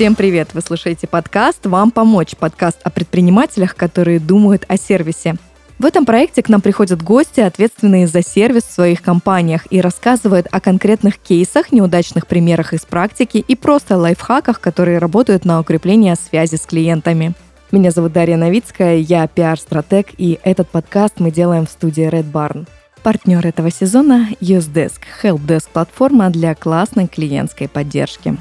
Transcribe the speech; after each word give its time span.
Всем 0.00 0.14
привет! 0.14 0.54
Вы 0.54 0.62
слушаете 0.62 1.06
подкаст 1.06 1.66
«Вам 1.66 1.90
помочь» 1.90 2.34
подкаст 2.34 2.80
о 2.84 2.88
предпринимателях, 2.88 3.76
которые 3.76 4.18
думают 4.18 4.64
о 4.66 4.78
сервисе. 4.78 5.36
В 5.78 5.84
этом 5.84 6.06
проекте 6.06 6.42
к 6.42 6.48
нам 6.48 6.62
приходят 6.62 7.02
гости, 7.02 7.40
ответственные 7.40 8.06
за 8.06 8.22
сервис 8.22 8.62
в 8.62 8.72
своих 8.72 9.02
компаниях, 9.02 9.66
и 9.68 9.82
рассказывают 9.82 10.46
о 10.50 10.58
конкретных 10.58 11.18
кейсах, 11.18 11.70
неудачных 11.70 12.26
примерах 12.26 12.72
из 12.72 12.86
практики 12.86 13.44
и 13.46 13.54
просто 13.54 13.98
лайфхаках, 13.98 14.58
которые 14.58 14.96
работают 14.96 15.44
на 15.44 15.60
укрепление 15.60 16.14
связи 16.16 16.54
с 16.54 16.62
клиентами. 16.62 17.34
Меня 17.70 17.90
зовут 17.90 18.14
Дарья 18.14 18.38
Новицкая, 18.38 18.96
я 18.96 19.26
пиар-стратег, 19.26 20.14
и 20.16 20.40
этот 20.42 20.70
подкаст 20.70 21.20
мы 21.20 21.30
делаем 21.30 21.66
в 21.66 21.70
студии 21.70 22.08
Red 22.08 22.32
Barn. 22.32 22.66
Партнер 23.02 23.46
этого 23.46 23.70
сезона– 23.70 24.28
UseDesk, 24.40 25.00
helpdesk-платформа 25.22 26.30
для 26.30 26.54
классной 26.54 27.06
клиентской 27.06 27.68
поддержки. 27.68 28.38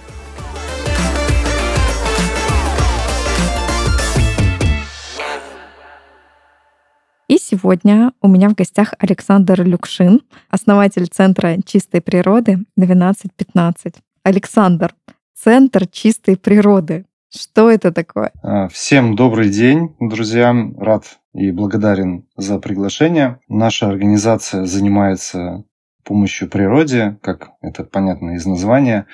Сегодня 7.50 8.12
у 8.22 8.28
меня 8.28 8.50
в 8.50 8.54
гостях 8.54 8.94
Александр 9.00 9.64
Люкшин, 9.64 10.22
основатель 10.50 11.08
Центра 11.08 11.58
чистой 11.66 12.02
природы 12.02 12.60
1215. 12.78 13.96
Александр, 14.24 14.94
Центр 15.34 15.88
чистой 15.88 16.38
природы. 16.38 17.06
Что 17.34 17.70
это 17.70 17.92
такое? 17.92 18.32
А, 18.44 18.68
всем 18.68 19.16
добрый 19.16 19.50
день, 19.50 19.96
друзья. 20.00 20.54
Рад 20.78 21.20
и 21.34 21.52
благодарен 21.52 22.26
за 22.38 22.60
приглашение. 22.60 23.40
Наша 23.48 23.88
организация 23.88 24.66
занимается 24.66 25.64
помощью 26.10 26.50
природе, 26.50 27.20
как 27.22 27.52
это 27.62 27.84
понятно 27.84 28.32
из 28.32 28.46
названия. 28.48 29.06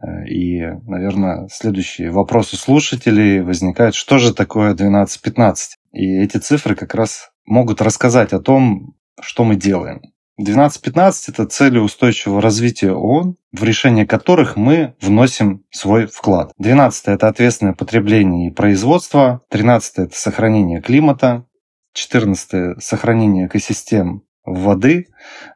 Э, 0.00 0.26
и, 0.26 0.62
наверное, 0.86 1.46
следующие 1.52 2.10
вопросы 2.10 2.56
слушателей 2.56 3.42
возникают, 3.42 3.94
что 3.94 4.16
же 4.16 4.32
такое 4.32 4.74
12-15? 4.74 5.56
И 5.92 6.16
эти 6.16 6.38
цифры 6.38 6.74
как 6.74 6.94
раз 6.94 7.32
могут 7.48 7.82
рассказать 7.82 8.32
о 8.32 8.40
том, 8.40 8.94
что 9.20 9.44
мы 9.44 9.56
делаем. 9.56 10.00
12-15– 10.40 11.12
это 11.28 11.46
цели 11.46 11.78
устойчивого 11.78 12.40
развития 12.40 12.92
ООН, 12.92 13.36
в 13.50 13.64
решение 13.64 14.06
которых 14.06 14.56
мы 14.56 14.94
вносим 15.00 15.64
свой 15.70 16.06
вклад. 16.06 16.52
12– 16.58 17.04
это 17.08 17.26
ответственное 17.26 17.72
потребление 17.72 18.48
и 18.48 18.54
производство. 18.54 19.42
13– 19.50 19.94
это 19.98 20.16
сохранение 20.16 20.80
климата. 20.80 21.44
14– 21.94 22.80
сохранение 22.82 23.48
экосистем 23.48 24.22
воды, 24.44 25.08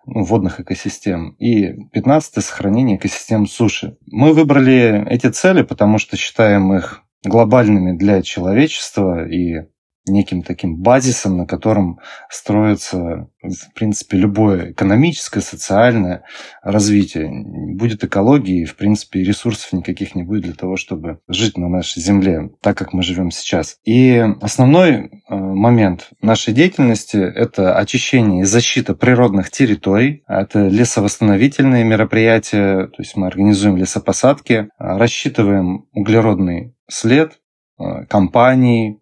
ну, 0.05 0.25
водных 0.25 0.61
экосистем, 0.61 1.31
и 1.39 1.73
15 1.93 2.45
сохранение 2.45 2.97
экосистем 2.97 3.47
суши. 3.47 3.97
Мы 4.07 4.33
выбрали 4.35 5.07
эти 5.09 5.29
цели, 5.29 5.63
потому 5.63 5.99
что 5.99 6.17
считаем 6.17 6.75
их 6.75 7.03
глобальными 7.25 7.97
для 7.97 8.23
человечества 8.23 9.27
и 9.29 9.67
неким 10.07 10.43
таким 10.43 10.77
базисом, 10.77 11.37
на 11.37 11.47
котором 11.47 12.01
строится, 12.29 13.29
в 13.43 13.75
принципе, 13.75 14.17
любое 14.17 14.73
экономическое, 14.73 15.41
социальное 15.41 16.25
развитие. 16.63 17.31
будет 17.77 18.03
экологии, 18.05 18.65
в 18.65 18.77
принципе, 18.77 19.23
ресурсов 19.23 19.73
никаких 19.73 20.15
не 20.15 20.23
будет 20.23 20.43
для 20.43 20.55
того, 20.55 20.77
чтобы 20.77 21.21
жить 21.29 21.57
на 21.57 21.69
нашей 21.69 22.03
земле 22.03 22.51
так, 22.61 22.77
как 22.77 22.93
мы 22.93 23.03
живем 23.03 23.31
сейчас. 23.31 23.77
И 23.85 24.25
основной 24.41 24.93
э, 24.93 25.35
момент 25.35 26.11
нашей 26.21 26.53
деятельности– 26.53 27.17
это 27.17 27.77
очищение 27.77 28.43
и 28.43 28.45
защита 28.45 28.95
природных 28.95 29.51
территорий. 29.51 30.25
Это 30.27 30.67
лесовосстановительные 30.67 31.85
мероприятия, 31.85 32.87
то 32.87 32.97
есть 32.99 33.17
мы 33.17 33.27
организуем 33.27 33.77
лесопосадки, 33.77 34.69
рассчитываем 34.79 35.87
углеродный 35.93 36.75
след 36.89 37.39
э, 37.79 38.05
компаний, 38.07 39.02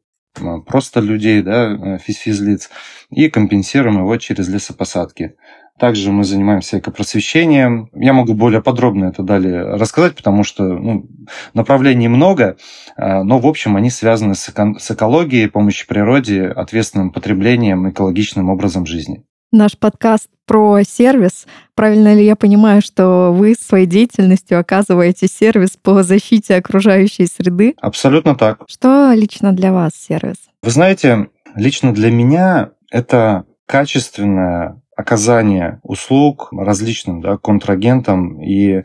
просто 0.66 1.00
людей, 1.00 1.42
да, 1.42 1.96
э, 1.96 1.98
физлиц, 1.98 2.70
и 3.10 3.28
компенсируем 3.28 3.98
его 3.98 4.16
через 4.16 4.48
лесопосадки. 4.48 5.34
Также 5.78 6.12
мы 6.12 6.24
занимаемся 6.24 6.78
экопросвещением. 6.78 7.88
Я 7.94 8.12
могу 8.12 8.34
более 8.34 8.62
подробно 8.62 9.06
это 9.06 9.22
далее 9.22 9.62
рассказать, 9.62 10.14
потому 10.14 10.44
что 10.44 10.62
ну, 10.62 11.08
направлений 11.54 12.08
много, 12.08 12.58
а, 12.96 13.24
но 13.24 13.38
в 13.38 13.46
общем 13.46 13.76
они 13.76 13.88
связаны 13.88 14.34
с, 14.34 14.46
эко- 14.50 14.78
с 14.78 14.90
экологией, 14.90 15.48
помощью 15.48 15.88
природе, 15.88 16.48
ответственным 16.48 17.10
потреблением, 17.10 17.88
экологичным 17.88 18.50
образом 18.50 18.84
жизни 18.84 19.24
наш 19.52 19.76
подкаст 19.78 20.28
про 20.46 20.82
сервис. 20.82 21.46
Правильно 21.74 22.14
ли 22.14 22.24
я 22.24 22.36
понимаю, 22.36 22.82
что 22.82 23.32
вы 23.32 23.54
своей 23.54 23.86
деятельностью 23.86 24.58
оказываете 24.58 25.28
сервис 25.28 25.76
по 25.80 26.02
защите 26.02 26.56
окружающей 26.56 27.26
среды? 27.26 27.74
Абсолютно 27.80 28.34
так. 28.34 28.64
Что 28.66 29.12
лично 29.12 29.52
для 29.52 29.72
вас 29.72 29.92
сервис? 29.94 30.36
Вы 30.62 30.70
знаете, 30.70 31.28
лично 31.54 31.94
для 31.94 32.10
меня 32.10 32.70
это 32.90 33.44
качественное 33.66 34.82
оказание 34.96 35.80
услуг 35.82 36.48
различным 36.52 37.20
да, 37.20 37.38
контрагентам 37.38 38.42
и 38.42 38.82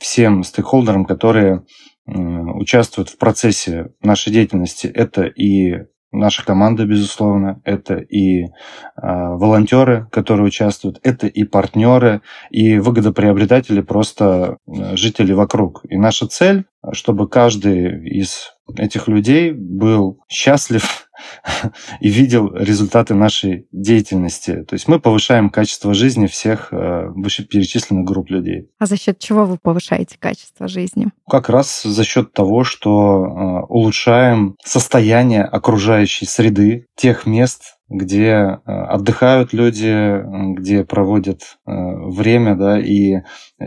всем 0.00 0.44
стейкхолдерам, 0.44 1.04
которые 1.04 1.64
участвуют 2.06 3.10
в 3.10 3.18
процессе 3.18 3.90
нашей 4.02 4.32
деятельности. 4.32 4.86
Это 4.86 5.24
и 5.24 5.86
наша 6.12 6.44
команда, 6.44 6.84
безусловно, 6.86 7.60
это 7.64 7.94
и 7.94 8.44
э, 8.44 8.48
волонтеры, 8.96 10.06
которые 10.12 10.46
участвуют, 10.46 11.00
это 11.02 11.26
и 11.26 11.44
партнеры, 11.44 12.22
и 12.50 12.78
выгодоприобретатели, 12.78 13.80
просто 13.80 14.58
э, 14.66 14.96
жители 14.96 15.32
вокруг. 15.32 15.84
И 15.88 15.96
наша 15.96 16.26
цель, 16.26 16.64
чтобы 16.92 17.28
каждый 17.28 18.08
из 18.08 18.52
этих 18.76 19.08
людей 19.08 19.52
был 19.52 20.20
счастлив 20.28 21.08
и 22.00 22.08
видел 22.08 22.52
результаты 22.54 23.14
нашей 23.14 23.66
деятельности. 23.72 24.64
То 24.64 24.74
есть 24.74 24.88
мы 24.88 25.00
повышаем 25.00 25.50
качество 25.50 25.94
жизни 25.94 26.26
всех 26.26 26.72
э, 26.72 27.08
вышеперечисленных 27.14 28.04
групп 28.04 28.30
людей. 28.30 28.68
А 28.78 28.86
за 28.86 28.96
счет 28.96 29.18
чего 29.18 29.44
вы 29.44 29.58
повышаете 29.60 30.16
качество 30.18 30.68
жизни? 30.68 31.08
Как 31.28 31.48
раз 31.48 31.82
за 31.82 32.04
счет 32.04 32.32
того, 32.32 32.64
что 32.64 33.24
э, 33.24 33.66
улучшаем 33.68 34.56
состояние 34.64 35.44
окружающей 35.44 36.26
среды, 36.26 36.86
тех 36.96 37.26
мест, 37.26 37.78
где 37.88 38.24
э, 38.24 38.56
отдыхают 38.66 39.52
люди, 39.52 40.22
где 40.54 40.84
проводят 40.84 41.58
время, 41.66 42.56
да, 42.56 42.80
и 42.80 43.18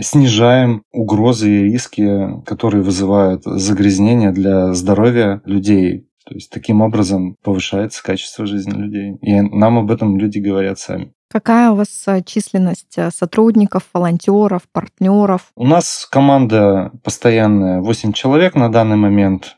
снижаем 0.01 0.83
угрозы 0.91 1.49
и 1.49 1.63
риски, 1.63 2.41
которые 2.45 2.83
вызывают 2.83 3.43
загрязнение 3.45 4.31
для 4.31 4.73
здоровья 4.73 5.41
людей. 5.45 6.07
То 6.25 6.33
есть 6.33 6.49
таким 6.49 6.81
образом 6.81 7.35
повышается 7.43 8.03
качество 8.03 8.45
жизни 8.45 8.73
людей. 8.73 9.17
И 9.21 9.41
нам 9.41 9.77
об 9.77 9.91
этом 9.91 10.17
люди 10.17 10.39
говорят 10.39 10.79
сами. 10.79 11.13
Какая 11.29 11.71
у 11.71 11.75
вас 11.75 11.89
э, 12.07 12.21
численность 12.23 12.97
э, 12.97 13.09
сотрудников, 13.11 13.83
волонтеров, 13.93 14.63
партнеров? 14.71 15.51
У 15.55 15.67
нас 15.67 16.07
команда 16.09 16.91
постоянная 17.03 17.81
8 17.81 18.13
человек 18.13 18.55
на 18.55 18.71
данный 18.71 18.95
момент. 18.95 19.57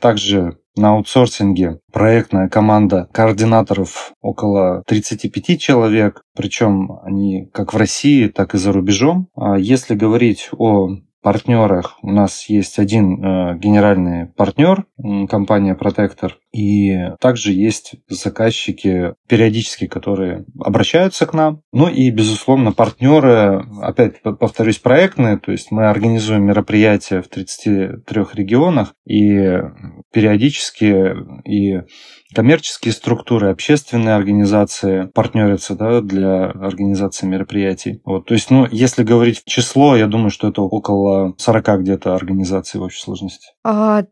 Также 0.00 0.58
на 0.76 0.90
аутсорсинге 0.90 1.80
проектная 1.92 2.48
команда 2.48 3.08
координаторов 3.12 4.12
около 4.20 4.82
35 4.86 5.58
человек, 5.58 6.22
причем 6.36 6.98
они 7.02 7.48
как 7.52 7.72
в 7.72 7.76
России, 7.76 8.28
так 8.28 8.54
и 8.54 8.58
за 8.58 8.72
рубежом. 8.72 9.28
А 9.34 9.56
если 9.56 9.94
говорить 9.94 10.50
о 10.52 10.90
партнерах 11.26 11.98
у 12.02 12.12
нас 12.12 12.48
есть 12.48 12.78
один 12.78 13.20
э, 13.20 13.58
генеральный 13.58 14.26
партнер, 14.26 14.86
компания 15.28 15.74
Protector, 15.74 16.34
и 16.52 17.16
также 17.20 17.52
есть 17.52 17.96
заказчики 18.08 19.12
периодически, 19.28 19.88
которые 19.88 20.44
обращаются 20.60 21.26
к 21.26 21.34
нам. 21.34 21.62
Ну 21.72 21.88
и, 21.88 22.12
безусловно, 22.12 22.70
партнеры, 22.70 23.66
опять 23.82 24.22
повторюсь, 24.22 24.78
проектные, 24.78 25.36
то 25.36 25.50
есть 25.50 25.72
мы 25.72 25.88
организуем 25.88 26.44
мероприятия 26.44 27.22
в 27.22 27.26
33 27.26 28.22
регионах, 28.34 28.94
и 29.04 29.58
периодически 30.12 31.12
и 31.44 31.82
коммерческие 32.34 32.92
структуры, 32.92 33.50
общественные 33.50 34.14
организации 34.14 35.06
партнерятся 35.14 35.74
да, 35.74 36.00
для 36.00 36.46
организации 36.46 37.26
мероприятий. 37.26 38.00
Вот, 38.04 38.26
то 38.26 38.34
есть, 38.34 38.50
ну, 38.50 38.66
если 38.70 39.02
говорить 39.02 39.42
число, 39.44 39.96
я 39.96 40.06
думаю, 40.06 40.30
что 40.30 40.48
это 40.48 40.62
около 40.62 41.34
40 41.38 41.80
где-то 41.80 42.14
организаций 42.14 42.80
в 42.80 42.82
общей 42.82 43.00
сложности. 43.00 43.48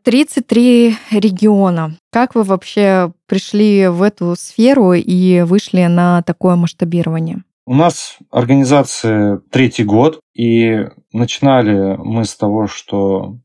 33 0.03 0.89
а, 1.11 1.15
региона. 1.15 1.97
Как 2.11 2.35
вы 2.35 2.43
вообще 2.43 3.11
пришли 3.27 3.87
в 3.87 4.01
эту 4.01 4.35
сферу 4.37 4.93
и 4.93 5.41
вышли 5.41 5.85
на 5.85 6.21
такое 6.23 6.55
масштабирование? 6.55 7.43
У 7.67 7.73
нас 7.73 8.17
организация 8.29 9.41
третий 9.49 9.83
год, 9.83 10.19
и 10.35 10.87
начинали 11.11 11.95
мы 11.97 12.25
с 12.25 12.35
того, 12.35 12.67
что 12.67 13.39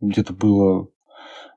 где-то 0.00 0.34
было 0.34 0.88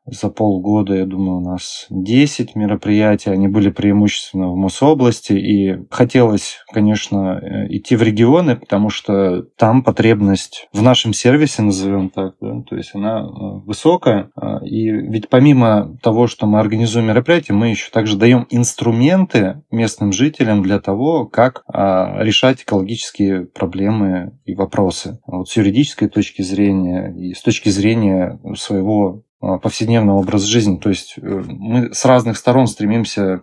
за 0.05 0.29
полгода, 0.29 0.93
я 0.93 1.05
думаю, 1.05 1.37
у 1.37 1.41
нас 1.41 1.87
10 1.89 2.55
мероприятий. 2.55 3.31
Они 3.31 3.47
были 3.47 3.69
преимущественно 3.69 4.51
в 4.51 4.55
Мособласти. 4.55 5.33
И 5.33 5.77
хотелось, 5.89 6.59
конечно, 6.71 7.39
э, 7.41 7.67
идти 7.69 7.95
в 7.95 8.03
регионы, 8.03 8.55
потому 8.55 8.89
что 8.89 9.43
там 9.57 9.83
потребность 9.83 10.67
в 10.73 10.81
нашем 10.81 11.13
сервисе, 11.13 11.63
назовем 11.63 12.09
так, 12.09 12.35
да, 12.39 12.61
то 12.67 12.75
есть 12.75 12.91
она 12.93 13.21
э, 13.21 13.25
высокая. 13.65 14.29
А, 14.35 14.63
и 14.63 14.89
ведь 14.89 15.29
помимо 15.29 15.97
того, 16.01 16.27
что 16.27 16.45
мы 16.45 16.59
организуем 16.59 17.07
мероприятия, 17.07 17.53
мы 17.53 17.69
еще 17.69 17.89
также 17.91 18.17
даем 18.17 18.45
инструменты 18.49 19.63
местным 19.71 20.11
жителям 20.11 20.61
для 20.61 20.79
того, 20.79 21.25
как 21.25 21.63
а, 21.67 22.21
решать 22.21 22.61
экологические 22.61 23.45
проблемы 23.45 24.37
и 24.45 24.53
вопросы. 24.53 25.19
Вот 25.25 25.49
с 25.49 25.57
юридической 25.57 26.09
точки 26.09 26.43
зрения 26.43 27.13
и 27.17 27.33
с 27.33 27.41
точки 27.41 27.69
зрения 27.69 28.39
своего 28.55 29.23
а, 29.45 29.59
повседневного 29.59 30.17
образа 30.17 30.47
жизни. 30.47 30.77
То 30.77 30.89
есть 30.89 31.15
э, 31.17 31.21
мы 31.21 31.93
с 31.93 32.03
разных 32.05 32.35
сторон 32.37 32.65
стремимся 32.65 33.41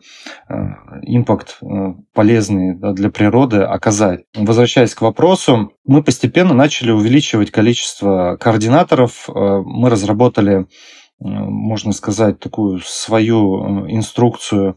э, 0.48 0.54
импакт 1.02 1.58
э, 1.62 1.66
полезный 2.12 2.74
для 2.74 3.08
природы 3.08 3.58
оказать. 3.58 4.24
Возвращаясь 4.34 4.94
к 4.96 5.02
вопросу, 5.02 5.72
мы 5.84 6.02
постепенно 6.02 6.54
начали 6.54 6.90
увеличивать 6.90 7.52
количество 7.52 8.36
координаторов. 8.40 9.28
Мы 9.28 9.90
разработали 9.90 10.66
можно 11.24 11.92
сказать, 11.92 12.38
такую 12.38 12.80
свою 12.80 13.88
инструкцию 13.88 14.76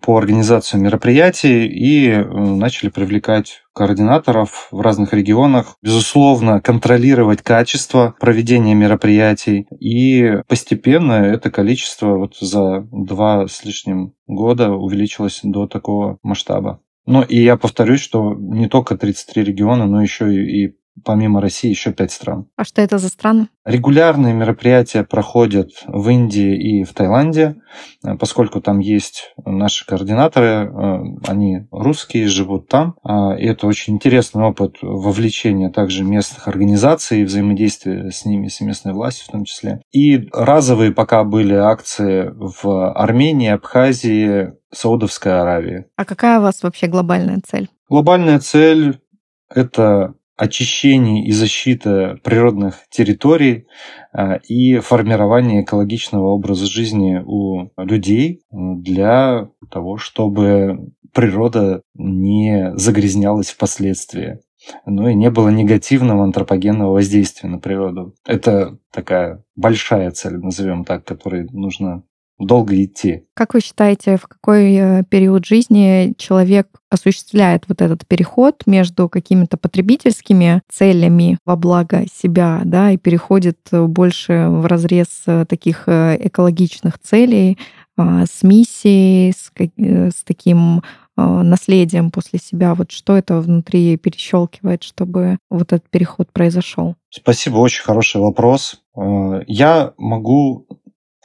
по 0.00 0.16
организации 0.16 0.78
мероприятий 0.78 1.66
и 1.66 2.08
э, 2.08 2.24
начали 2.24 2.88
привлекать 2.88 3.62
координаторов 3.74 4.68
в 4.70 4.80
разных 4.80 5.12
регионах. 5.12 5.76
Безусловно, 5.82 6.60
контролировать 6.60 7.42
качество 7.42 8.14
проведения 8.18 8.74
мероприятий. 8.74 9.66
И 9.78 10.40
постепенно 10.48 11.12
это 11.12 11.50
количество 11.50 12.16
вот 12.16 12.36
за 12.40 12.86
два 12.90 13.46
с 13.46 13.64
лишним 13.64 14.14
года 14.26 14.70
увеличилось 14.70 15.40
до 15.42 15.66
такого 15.66 16.18
масштаба. 16.22 16.80
Ну 17.06 17.22
и 17.22 17.42
я 17.42 17.56
повторюсь, 17.56 18.00
что 18.00 18.34
не 18.34 18.68
только 18.68 18.96
33 18.96 19.44
региона, 19.44 19.86
но 19.86 20.02
еще 20.02 20.32
и 20.34 20.77
помимо 21.04 21.40
России 21.40 21.70
еще 21.70 21.92
пять 21.92 22.12
стран. 22.12 22.46
А 22.56 22.64
что 22.64 22.82
это 22.82 22.98
за 22.98 23.08
страны? 23.08 23.48
Регулярные 23.64 24.32
мероприятия 24.32 25.04
проходят 25.04 25.70
в 25.86 26.08
Индии 26.08 26.80
и 26.80 26.84
в 26.84 26.94
Таиланде, 26.94 27.56
э, 28.04 28.16
поскольку 28.16 28.60
там 28.60 28.78
есть 28.78 29.34
наши 29.44 29.84
координаторы, 29.84 30.46
э, 30.46 31.02
они 31.26 31.66
русские, 31.70 32.28
живут 32.28 32.68
там. 32.68 32.96
А, 33.02 33.34
и 33.36 33.44
это 33.44 33.66
очень 33.66 33.94
интересный 33.94 34.44
опыт 34.44 34.76
вовлечения 34.80 35.70
также 35.70 36.04
местных 36.04 36.48
организаций, 36.48 37.24
взаимодействия 37.24 38.10
с 38.10 38.24
ними, 38.24 38.48
с 38.48 38.60
местной 38.60 38.92
властью 38.94 39.26
в 39.28 39.32
том 39.32 39.44
числе. 39.44 39.82
И 39.92 40.28
разовые 40.32 40.92
пока 40.92 41.24
были 41.24 41.54
акции 41.54 42.32
в 42.34 42.92
Армении, 42.92 43.48
Абхазии, 43.48 44.52
Саудовской 44.72 45.40
Аравии. 45.40 45.86
А 45.96 46.04
какая 46.04 46.38
у 46.38 46.42
вас 46.42 46.62
вообще 46.62 46.86
глобальная 46.86 47.40
цель? 47.46 47.68
Глобальная 47.88 48.38
цель– 48.38 49.00
это 49.54 50.14
очищение 50.38 51.26
и 51.26 51.32
защита 51.32 52.18
природных 52.22 52.86
территорий 52.90 53.66
а, 54.12 54.36
и 54.36 54.78
формирование 54.78 55.62
экологичного 55.62 56.28
образа 56.28 56.66
жизни 56.66 57.22
у 57.26 57.68
людей 57.76 58.42
для 58.50 59.50
того, 59.70 59.98
чтобы 59.98 60.92
природа 61.12 61.82
не 61.94 62.72
загрязнялась 62.76 63.50
впоследствии 63.50 64.38
ну 64.86 65.08
и 65.08 65.14
не 65.14 65.30
было 65.30 65.48
негативного 65.48 66.24
антропогенного 66.24 66.92
воздействия 66.92 67.48
на 67.48 67.58
природу. 67.58 68.14
Это 68.26 68.78
такая 68.92 69.44
большая 69.56 70.10
цель, 70.10 70.38
назовем 70.38 70.84
так, 70.84 71.04
которой 71.04 71.44
нужно 71.50 72.02
долго 72.38 72.82
идти. 72.82 73.24
Как 73.34 73.54
вы 73.54 73.60
считаете, 73.60 74.16
в 74.16 74.28
какой 74.28 74.74
э, 74.74 75.04
период 75.08 75.44
жизни 75.44 76.14
человек 76.18 76.68
осуществляет 76.90 77.64
вот 77.68 77.82
этот 77.82 78.06
переход 78.06 78.62
между 78.66 79.08
какими-то 79.08 79.56
потребительскими 79.56 80.62
целями 80.70 81.38
во 81.44 81.56
благо 81.56 82.04
себя, 82.12 82.62
да, 82.64 82.92
и 82.92 82.96
переходит 82.96 83.58
больше 83.72 84.48
в 84.48 84.66
разрез 84.66 85.08
э, 85.26 85.44
таких 85.48 85.84
э, 85.86 86.16
экологичных 86.20 86.98
целей 86.98 87.58
а, 87.96 88.26
с 88.26 88.44
миссией, 88.44 89.32
с, 89.32 89.50
с 90.16 90.24
таким 90.24 90.82
наследием 91.16 92.12
после 92.12 92.38
себя? 92.38 92.76
Вот 92.76 92.92
что 92.92 93.16
это 93.16 93.40
внутри 93.40 93.96
перещелкивает, 93.96 94.84
чтобы 94.84 95.38
вот 95.50 95.72
этот 95.72 95.90
переход 95.90 96.32
произошел? 96.32 96.94
Спасибо, 97.10 97.56
очень 97.56 97.82
хороший 97.82 98.20
вопрос. 98.20 98.80
Я 99.48 99.94
могу 99.98 100.68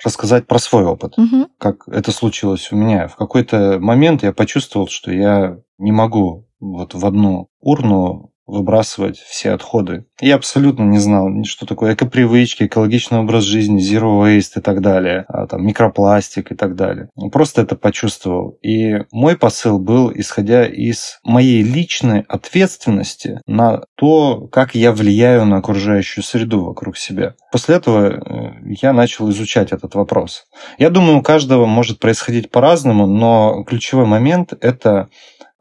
рассказать 0.03 0.47
про 0.47 0.59
свой 0.59 0.85
опыт, 0.85 1.17
угу. 1.17 1.47
как 1.57 1.87
это 1.87 2.11
случилось 2.11 2.71
у 2.71 2.75
меня. 2.75 3.07
В 3.07 3.15
какой-то 3.15 3.79
момент 3.79 4.23
я 4.23 4.33
почувствовал, 4.33 4.87
что 4.87 5.11
я 5.11 5.59
не 5.77 5.91
могу 5.91 6.47
вот 6.59 6.93
в 6.93 7.05
одну 7.05 7.49
урну 7.59 8.32
выбрасывать 8.45 9.17
все 9.17 9.51
отходы. 9.51 10.05
Я 10.19 10.35
абсолютно 10.35 10.83
не 10.83 10.99
знал, 10.99 11.29
что 11.45 11.65
такое 11.65 11.93
экопривычки, 11.93 12.63
экологичный 12.63 13.19
образ 13.19 13.43
жизни, 13.43 13.81
zero 13.81 14.21
waste 14.21 14.59
и 14.59 14.61
так 14.61 14.81
далее, 14.81 15.25
а, 15.27 15.47
там, 15.47 15.65
микропластик 15.65 16.51
и 16.51 16.55
так 16.55 16.75
далее. 16.75 17.09
Просто 17.31 17.61
это 17.61 17.75
почувствовал. 17.75 18.57
И 18.61 18.99
мой 19.11 19.37
посыл 19.37 19.79
был, 19.79 20.11
исходя 20.13 20.65
из 20.65 21.19
моей 21.23 21.63
личной 21.63 22.21
ответственности 22.27 23.39
на 23.45 23.81
то, 23.95 24.47
как 24.47 24.75
я 24.75 24.91
влияю 24.91 25.45
на 25.45 25.57
окружающую 25.57 26.23
среду 26.23 26.63
вокруг 26.63 26.97
себя. 26.97 27.35
После 27.51 27.75
этого 27.75 28.07
э, 28.07 28.51
я 28.81 28.93
начал 28.93 29.29
изучать 29.29 29.71
этот 29.71 29.95
вопрос. 29.95 30.45
Я 30.77 30.89
думаю, 30.89 31.17
у 31.19 31.21
каждого 31.21 31.65
может 31.65 31.99
происходить 31.99 32.51
по-разному, 32.51 33.07
но 33.07 33.63
ключевой 33.63 34.05
момент– 34.05 34.53
это 34.61 35.09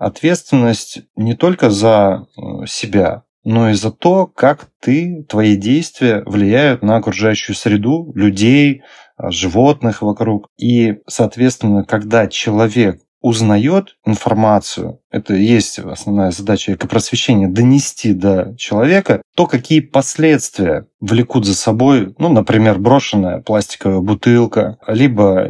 ответственность 0.03 1.03
не 1.17 1.35
только 1.35 1.71
за 1.71 2.27
э, 2.37 2.67
себя, 2.67 3.23
но 3.45 3.71
и 3.71 3.75
за 3.75 3.91
то, 3.91 4.27
как 4.27 4.69
ты, 4.81 5.25
твои 5.29 5.57
действия 5.57 6.23
влияют 6.27 6.83
на 6.83 6.97
окружающую 6.97 7.57
среду, 7.57 8.13
людей, 8.15 8.83
э, 9.19 9.31
животных 9.31 10.03
вокруг. 10.03 10.49
И, 10.59 10.99
соответственно, 11.07 11.85
когда 11.85 12.27
человек 12.27 13.01
узнает 13.21 13.97
информацию, 14.05 14.99
это 15.11 15.35
и 15.35 15.45
есть 15.45 15.79
основная 15.79 16.33
задача 16.33 16.75
экопросвещения, 16.75 17.47
донести 17.47 18.13
до 18.13 18.55
человека, 18.59 19.23
то 19.37 19.47
какие 19.47 19.79
последствия 19.79 20.87
влекут 21.01 21.47
за 21.47 21.55
собой, 21.55 22.15
ну, 22.19 22.29
например, 22.29 22.79
брошенная 22.79 23.41
пластиковая 23.41 24.01
бутылка, 24.01 24.79
либо 24.89 25.49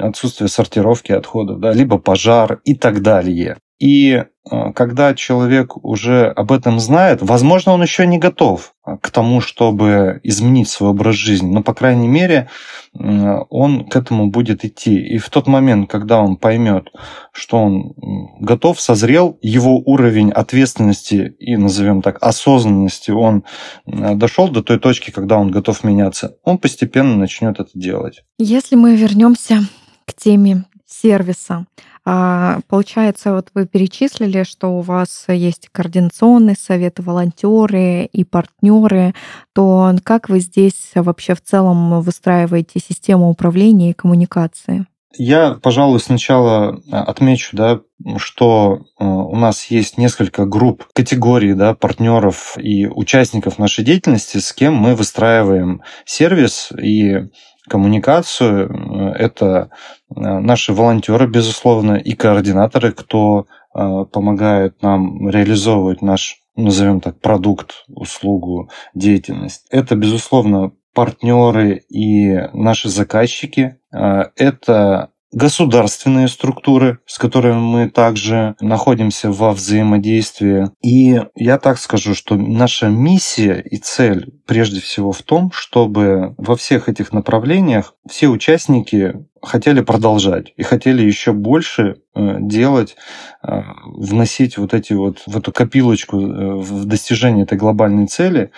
отсутствие 0.00 0.48
сортировки 0.48 1.12
отходов, 1.12 1.60
да, 1.60 1.72
либо 1.72 1.98
пожар 1.98 2.60
и 2.64 2.74
так 2.74 3.00
далее. 3.00 3.56
И 3.78 4.12
э, 4.12 4.72
когда 4.72 5.14
человек 5.14 5.76
уже 5.84 6.26
об 6.28 6.52
этом 6.52 6.78
знает, 6.78 7.20
возможно, 7.22 7.72
он 7.72 7.82
еще 7.82 8.06
не 8.06 8.18
готов 8.18 8.74
э, 8.86 8.96
к 9.00 9.10
тому, 9.10 9.40
чтобы 9.40 10.20
изменить 10.22 10.68
свой 10.68 10.90
образ 10.90 11.16
жизни, 11.16 11.52
но, 11.52 11.62
по 11.62 11.74
крайней 11.74 12.06
мере, 12.06 12.48
э, 12.94 13.36
он 13.50 13.86
к 13.86 13.96
этому 13.96 14.30
будет 14.30 14.64
идти. 14.64 14.96
И 15.00 15.18
в 15.18 15.28
тот 15.28 15.48
момент, 15.48 15.90
когда 15.90 16.20
он 16.20 16.36
поймет, 16.36 16.92
что 17.32 17.58
он 17.58 17.94
готов, 18.38 18.80
созрел, 18.80 19.38
его 19.42 19.78
уровень 19.78 20.30
ответственности 20.30 21.34
и, 21.40 21.56
назовем 21.56 22.00
так, 22.00 22.22
осознанности, 22.22 23.10
он 23.10 23.44
дошел 23.86 24.48
до 24.48 24.62
той 24.62 24.78
точки, 24.78 25.10
когда 25.10 25.36
он 25.36 25.50
готов 25.50 25.82
меняться, 25.82 26.36
он 26.44 26.58
постепенно 26.58 27.16
начнет 27.16 27.58
это 27.58 27.70
делать. 27.74 28.22
Если 28.38 28.76
мы 28.76 28.94
вернемся 28.94 29.62
к 30.06 30.14
теме 30.14 30.64
сервиса, 30.86 31.66
а, 32.06 32.60
получается, 32.68 33.32
вот 33.32 33.48
вы 33.54 33.66
перечислили, 33.66 34.42
что 34.42 34.68
у 34.68 34.80
вас 34.80 35.24
есть 35.28 35.68
координационный 35.72 36.56
совет, 36.56 36.98
волонтеры 36.98 38.04
и 38.12 38.24
партнеры, 38.24 39.14
то 39.54 39.94
как 40.04 40.28
вы 40.28 40.40
здесь 40.40 40.90
вообще 40.94 41.34
в 41.34 41.40
целом 41.40 42.00
выстраиваете 42.02 42.78
систему 42.78 43.30
управления 43.30 43.90
и 43.90 43.94
коммуникации? 43.94 44.86
Я, 45.16 45.54
пожалуй, 45.62 46.00
сначала 46.00 46.80
а, 46.90 47.04
отмечу, 47.04 47.56
да, 47.56 47.80
что 48.16 48.80
а, 48.98 49.04
у 49.04 49.36
нас 49.36 49.66
есть 49.66 49.96
несколько 49.96 50.44
групп, 50.44 50.86
категорий 50.92 51.54
да, 51.54 51.74
партнеров 51.74 52.56
и 52.58 52.86
участников 52.86 53.58
нашей 53.58 53.84
деятельности, 53.84 54.38
с 54.38 54.52
кем 54.52 54.74
мы 54.74 54.94
выстраиваем 54.94 55.82
сервис 56.04 56.70
и 56.76 57.28
коммуникацию. 57.68 59.14
Это 59.16 59.70
э, 60.14 60.20
наши 60.20 60.72
волонтеры, 60.72 61.26
безусловно, 61.26 61.94
и 61.94 62.14
координаторы, 62.14 62.92
кто 62.92 63.46
э, 63.74 64.04
помогает 64.12 64.82
нам 64.82 65.28
реализовывать 65.28 66.02
наш, 66.02 66.38
назовем 66.56 67.00
так, 67.00 67.20
продукт, 67.20 67.84
услугу, 67.88 68.70
деятельность. 68.94 69.66
Это, 69.70 69.96
безусловно, 69.96 70.72
партнеры 70.94 71.82
и 71.88 72.48
наши 72.52 72.88
заказчики. 72.88 73.78
Э, 73.92 74.26
это 74.36 75.10
государственные 75.34 76.28
структуры, 76.28 76.98
с 77.06 77.18
которыми 77.18 77.58
мы 77.58 77.90
также 77.90 78.54
находимся 78.60 79.30
во 79.30 79.52
взаимодействии. 79.52 80.70
И 80.82 81.20
я 81.34 81.58
так 81.58 81.78
скажу, 81.78 82.14
что 82.14 82.36
наша 82.36 82.88
миссия 82.88 83.60
и 83.60 83.76
цель 83.76 84.32
прежде 84.46 84.80
всего 84.80 85.12
в 85.12 85.22
том, 85.22 85.50
чтобы 85.52 86.34
во 86.38 86.56
всех 86.56 86.88
этих 86.88 87.12
направлениях 87.12 87.94
все 88.08 88.28
участники 88.28 89.14
хотели 89.44 89.80
продолжать 89.80 90.52
и 90.56 90.62
хотели 90.62 91.02
еще 91.02 91.32
больше 91.32 91.96
э, 92.14 92.36
делать, 92.40 92.96
э, 93.42 93.60
вносить 93.84 94.56
вот 94.56 94.74
эти 94.74 94.92
вот 94.92 95.22
в 95.26 95.36
эту 95.36 95.52
копилочку 95.52 96.20
э, 96.20 96.54
в 96.56 96.84
достижение 96.86 97.44
этой 97.44 97.58
глобальной 97.58 98.06
цели 98.06 98.50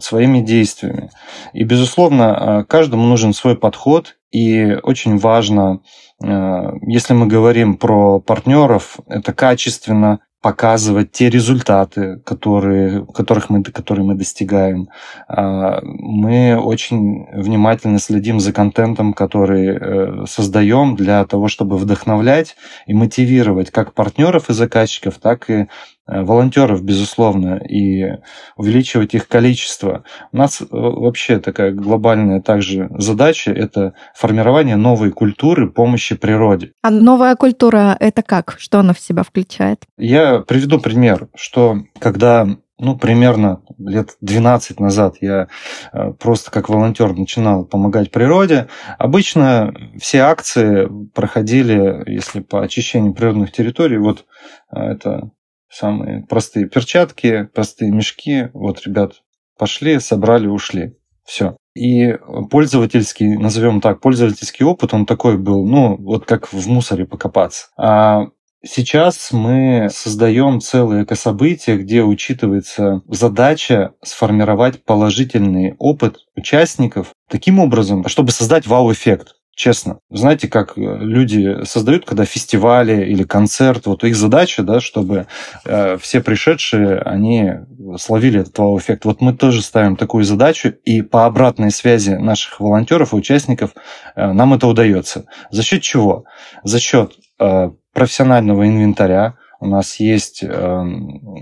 своими 0.00 0.40
действиями. 0.40 1.10
И, 1.52 1.64
безусловно, 1.64 2.64
каждому 2.68 3.06
нужен 3.06 3.32
свой 3.32 3.56
подход, 3.56 4.16
и 4.36 4.78
очень 4.82 5.16
важно, 5.16 5.80
если 6.20 7.14
мы 7.14 7.26
говорим 7.26 7.76
про 7.76 8.20
партнеров, 8.20 8.98
это 9.06 9.32
качественно 9.32 10.20
показывать 10.42 11.10
те 11.10 11.28
результаты, 11.28 12.20
которые, 12.24 13.04
которых 13.06 13.50
мы, 13.50 13.64
которые 13.64 14.04
мы 14.04 14.14
достигаем. 14.14 14.90
А, 15.26 15.80
мы 15.82 16.56
очень 16.56 17.26
внимательно 17.32 17.98
следим 17.98 18.38
за 18.38 18.52
контентом, 18.52 19.12
который 19.12 19.76
э, 19.76 20.26
создаем 20.28 20.94
для 20.94 21.24
того, 21.24 21.48
чтобы 21.48 21.76
вдохновлять 21.76 22.54
и 22.86 22.94
мотивировать 22.94 23.72
как 23.72 23.92
партнеров 23.92 24.48
и 24.48 24.52
заказчиков, 24.52 25.14
так 25.18 25.50
и 25.50 25.54
Э, 25.54 25.66
волонтеров, 26.06 26.82
безусловно, 26.82 27.56
и 27.56 28.18
увеличивать 28.56 29.14
их 29.14 29.28
количество. 29.28 30.04
У 30.32 30.36
нас 30.36 30.60
э, 30.60 30.66
вообще 30.70 31.38
такая 31.38 31.72
глобальная 31.72 32.40
также 32.40 32.88
задача– 32.96 33.50
это 33.52 33.94
формирование 34.14 34.76
новой 34.76 35.10
культуры 35.10 35.70
помощи 35.70 36.14
природе. 36.14 36.72
А 36.82 36.90
новая 36.90 37.34
культура– 37.34 37.96
это 38.00 38.22
как? 38.22 38.56
Что 38.58 38.80
она 38.80 38.92
в 38.94 39.00
себя 39.00 39.22
включает? 39.22 39.84
Я 39.98 40.40
приведу 40.40 40.78
пример, 40.78 41.28
что 41.34 41.78
когда 41.98 42.46
ну, 42.78 42.96
примерно 42.96 43.62
лет 43.78 44.16
12 44.20 44.80
назад 44.80 45.16
я 45.20 45.48
э, 45.92 46.12
просто 46.12 46.50
как 46.50 46.68
волонтер 46.68 47.14
начинал 47.14 47.64
помогать 47.64 48.10
природе. 48.10 48.68
Обычно 48.98 49.74
все 49.98 50.20
акции 50.20 50.88
проходили, 51.14 52.02
если 52.06 52.40
по 52.40 52.62
очищению 52.62 53.14
природных 53.14 53.50
территорий, 53.50 53.96
вот 53.96 54.26
это 54.70 55.30
самые 55.68 56.24
простые 56.26 56.68
перчатки, 56.68 57.48
простые 57.54 57.90
мешки. 57.90 58.48
Вот, 58.52 58.86
ребят, 58.86 59.22
пошли, 59.58 59.98
собрали, 60.00 60.46
ушли. 60.46 60.96
Все. 61.24 61.56
И 61.74 62.16
пользовательский, 62.50 63.36
назовем 63.36 63.80
так, 63.80 64.00
пользовательский 64.00 64.64
опыт, 64.64 64.94
он 64.94 65.06
такой 65.06 65.36
был, 65.36 65.66
ну, 65.66 65.96
вот 65.96 66.24
как 66.24 66.52
в 66.52 66.68
мусоре 66.68 67.04
покопаться. 67.04 67.66
А 67.76 68.26
Сейчас 68.68 69.30
мы 69.32 69.88
создаем 69.92 70.60
целые 70.60 71.04
экособытия, 71.04 71.76
где 71.76 72.02
учитывается 72.02 73.02
задача 73.06 73.92
сформировать 74.02 74.82
положительный 74.84 75.76
опыт 75.78 76.18
участников 76.34 77.12
таким 77.30 77.60
образом, 77.60 78.08
чтобы 78.08 78.32
создать 78.32 78.66
вау-эффект 78.66 79.36
честно. 79.56 79.98
Знаете, 80.10 80.46
как 80.46 80.78
э, 80.78 80.80
люди 80.80 81.64
создают, 81.64 82.04
когда 82.04 82.24
фестивали 82.24 83.04
или 83.06 83.24
концерт, 83.24 83.86
вот 83.86 84.04
их 84.04 84.14
задача, 84.14 84.62
да, 84.62 84.80
чтобы 84.80 85.26
э, 85.64 85.96
все 85.96 86.20
пришедшие, 86.20 87.00
они 87.00 87.54
словили 87.98 88.40
этот 88.40 88.56
вау-эффект. 88.56 89.04
Вот 89.06 89.20
мы 89.20 89.32
тоже 89.32 89.62
ставим 89.62 89.96
такую 89.96 90.24
задачу, 90.24 90.68
и 90.84 91.02
по 91.02 91.24
обратной 91.24 91.72
связи 91.72 92.10
наших 92.10 92.60
волонтеров 92.60 93.12
и 93.12 93.16
участников 93.16 93.72
э, 94.14 94.30
нам 94.30 94.54
это 94.54 94.68
удается. 94.68 95.24
За 95.50 95.62
счет 95.62 95.82
чего? 95.82 96.26
За 96.62 96.78
счет 96.78 97.14
э, 97.40 97.70
профессионального 97.92 98.68
инвентаря. 98.68 99.36
У 99.58 99.66
нас 99.66 99.98
есть 99.98 100.42
э, 100.42 100.84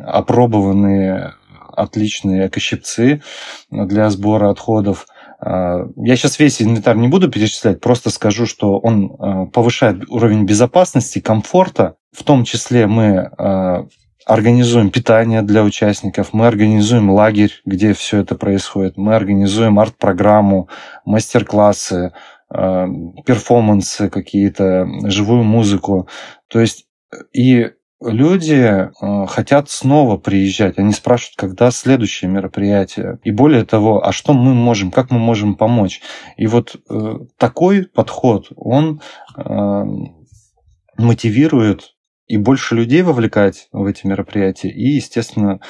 опробованные 0.06 1.34
отличные 1.76 2.46
экощипцы 2.46 3.20
для 3.68 4.08
сбора 4.08 4.50
отходов– 4.50 5.08
я 5.40 6.16
сейчас 6.16 6.38
весь 6.38 6.62
инвентарь 6.62 6.96
не 6.96 7.08
буду 7.08 7.30
перечислять, 7.30 7.80
просто 7.80 8.10
скажу, 8.10 8.46
что 8.46 8.78
он 8.78 9.16
а, 9.18 9.46
повышает 9.46 10.08
уровень 10.08 10.44
безопасности, 10.44 11.20
комфорта. 11.20 11.96
В 12.12 12.22
том 12.22 12.44
числе 12.44 12.86
мы 12.86 13.30
а, 13.36 13.86
организуем 14.26 14.90
питание 14.90 15.42
для 15.42 15.62
участников, 15.62 16.32
мы 16.32 16.46
организуем 16.46 17.10
лагерь, 17.10 17.52
где 17.66 17.92
все 17.92 18.20
это 18.20 18.36
происходит, 18.36 18.96
мы 18.96 19.14
организуем 19.14 19.78
арт-программу, 19.78 20.68
мастер-классы, 21.04 22.12
перформансы 22.48 24.08
какие-то, 24.08 24.86
живую 25.04 25.42
музыку. 25.42 26.08
То 26.48 26.60
есть 26.60 26.86
и 27.32 27.72
люди 28.04 28.54
э, 28.54 29.26
хотят 29.26 29.70
снова 29.70 30.16
приезжать. 30.16 30.78
Они 30.78 30.92
спрашивают, 30.92 31.36
когда 31.36 31.70
следующее 31.70 32.30
мероприятие. 32.30 33.18
И 33.24 33.30
более 33.30 33.64
того, 33.64 34.04
а 34.04 34.12
что 34.12 34.32
мы 34.32 34.54
можем, 34.54 34.90
как 34.90 35.10
мы 35.10 35.18
можем 35.18 35.54
помочь. 35.54 36.00
И 36.36 36.46
вот 36.46 36.76
э, 36.88 37.18
такой 37.38 37.86
подход, 37.86 38.48
он 38.56 39.00
э, 39.36 39.84
мотивирует 40.98 41.94
и 42.26 42.36
больше 42.36 42.74
людей 42.74 43.02
вовлекать 43.02 43.68
в 43.72 43.84
эти 43.84 44.06
мероприятия, 44.06 44.70
и, 44.70 44.94
естественно, 44.94 45.60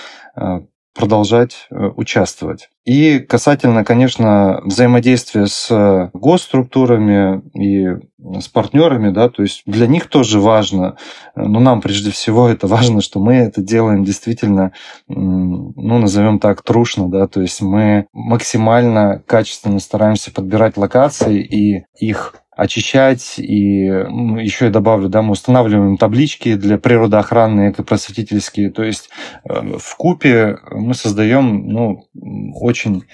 продолжать 0.95 1.67
э, 1.71 1.91
участвовать. 1.97 2.69
И 2.85 3.19
касательно, 3.19 3.85
конечно, 3.85 4.61
взаимодействия 4.65 5.47
с 5.47 6.11
госструктурами 6.13 7.43
и 7.55 7.99
с 8.41 8.49
партнерами, 8.49 9.11
да, 9.11 9.29
то 9.29 9.43
есть 9.43 9.63
для 9.67 9.87
них 9.87 10.09
тоже 10.09 10.39
важно, 10.39 10.97
но 11.35 11.61
нам 11.61 11.81
прежде 11.81 12.11
всего 12.11 12.49
это 12.51 12.67
важно, 12.67 13.01
что 13.01 13.21
мы 13.21 13.35
это 13.37 13.63
делаем 13.63 14.05
действительно, 14.05 14.73
ну, 15.09 15.73
назовем 15.77 16.39
так, 16.39 16.63
трушно, 16.63 17.11
да, 17.11 17.27
то 17.27 17.41
есть 17.41 17.61
мы 17.61 18.07
максимально 18.13 19.23
качественно 19.27 19.81
стараемся 19.81 20.33
подбирать 20.33 20.77
локации 20.77 21.41
и 21.41 21.85
их 21.99 22.35
очищать. 22.57 23.39
И 23.39 23.89
ну, 23.89 24.39
еще 24.39 24.67
я 24.67 24.71
добавлю, 24.71 25.09
да, 25.09 25.23
мы 25.23 25.33
устанавливаем 25.33 25.97
таблички 25.97 26.55
для 26.55 26.79
природоохранные, 26.79 27.71
экопросветительские. 27.71 28.71
То 28.71 28.83
есть 28.83 29.11
э, 29.49 29.79
в 29.79 29.97
купе 29.97 30.59
мы 30.71 30.95
создаем 30.95 31.69
ну, 31.69 32.09
очень 32.55 33.05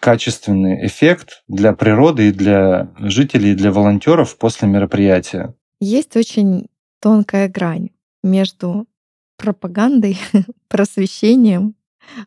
качественный 0.00 0.86
эффект 0.86 1.42
для 1.48 1.72
природы 1.72 2.28
и 2.28 2.32
для 2.32 2.92
жителей, 2.98 3.52
и 3.52 3.54
для 3.54 3.70
волонтеров 3.70 4.36
после 4.38 4.68
мероприятия. 4.68 5.54
Есть 5.80 6.16
очень 6.16 6.66
тонкая 7.00 7.48
грань 7.48 7.90
между 8.22 8.86
пропагандой, 9.36 10.18
просвещением, 10.68 11.74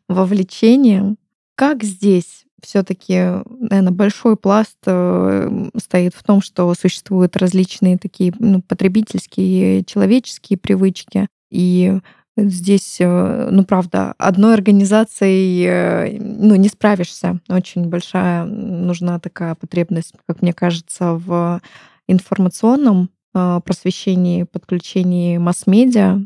вовлечением. 0.07 1.17
Как 1.55 1.83
здесь 1.83 2.45
все-таки, 2.63 3.43
наверное, 3.45 3.91
большой 3.91 4.35
пласт 4.35 4.77
э, 4.85 5.69
стоит 5.77 6.13
в 6.15 6.23
том, 6.23 6.41
что 6.41 6.73
существуют 6.73 7.37
различные 7.37 7.97
такие 7.97 8.33
ну, 8.39 8.61
потребительские, 8.61 9.83
человеческие 9.83 10.57
привычки. 10.57 11.27
И 11.49 11.99
здесь, 12.37 12.97
э, 12.99 13.49
ну, 13.51 13.63
правда, 13.65 14.13
одной 14.17 14.53
организацией 14.53 15.65
э, 15.67 16.17
ну, 16.19 16.55
не 16.55 16.69
справишься. 16.69 17.39
Очень 17.49 17.85
большая 17.87 18.45
нужна 18.45 19.19
такая 19.19 19.55
потребность, 19.55 20.13
как 20.27 20.41
мне 20.41 20.53
кажется, 20.53 21.13
в 21.13 21.61
информационном 22.07 23.09
просвещении, 23.31 24.41
подключении 24.41 25.37
масс-медиа, 25.37 26.19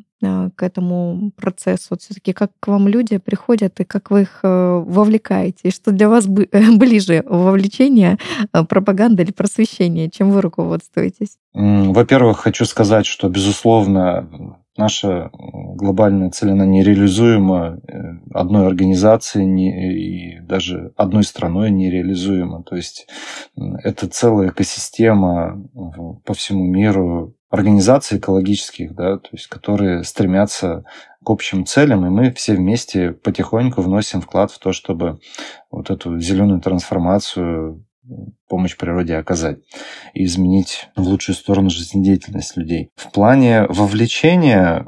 к 0.55 0.63
этому 0.63 1.31
процессу? 1.35 1.87
Вот 1.91 2.01
все-таки 2.01 2.33
как 2.33 2.51
к 2.59 2.67
вам 2.67 2.87
люди 2.87 3.17
приходят 3.17 3.79
и 3.79 3.83
как 3.83 4.11
вы 4.11 4.21
их 4.21 4.39
э, 4.43 4.83
вовлекаете? 4.85 5.59
И 5.63 5.71
что 5.71 5.91
для 5.91 6.09
вас 6.09 6.27
ближе 6.27 7.23
вовлечение, 7.27 8.17
э, 8.53 8.63
пропаганда 8.63 9.23
или 9.23 9.31
просвещение? 9.31 10.09
Чем 10.09 10.31
вы 10.31 10.41
руководствуетесь? 10.41 11.37
Во-первых, 11.53 12.39
хочу 12.39 12.65
сказать, 12.65 13.05
что, 13.05 13.29
безусловно, 13.29 14.57
наша 14.77 15.29
глобальная 15.33 16.29
цель, 16.31 16.51
она 16.51 16.65
нереализуема 16.65 17.79
э, 17.87 17.97
одной 18.33 18.67
организацией 18.67 19.45
не, 19.45 20.37
и 20.37 20.39
даже 20.39 20.93
одной 20.95 21.23
страной 21.23 21.71
нереализуема. 21.71 22.63
То 22.63 22.75
есть 22.75 23.07
это 23.83 24.07
целая 24.07 24.49
экосистема 24.49 25.63
по 26.25 26.33
всему 26.33 26.65
миру, 26.65 27.35
организаций 27.53 28.17
экологических, 28.17 28.95
да, 28.95 29.19
то 29.19 29.29
есть 29.31 29.45
которые 29.45 30.03
стремятся 30.03 30.85
к 31.23 31.29
общим 31.29 31.67
целям, 31.67 32.03
и 32.03 32.09
мы 32.09 32.31
все 32.33 32.55
вместе 32.55 33.11
потихоньку 33.11 33.83
вносим 33.83 34.21
вклад 34.21 34.49
в 34.51 34.57
то, 34.57 34.73
чтобы 34.73 35.19
вот 35.69 35.91
эту 35.91 36.19
зеленую 36.19 36.61
трансформацию 36.61 37.85
помощь 38.49 38.75
природе 38.75 39.15
оказать 39.17 39.59
и 40.15 40.23
изменить 40.23 40.89
в 40.95 41.03
лучшую 41.03 41.35
сторону 41.35 41.69
жизнедеятельность 41.69 42.57
людей. 42.57 42.89
В 42.95 43.11
плане 43.11 43.67
вовлечения 43.69 44.87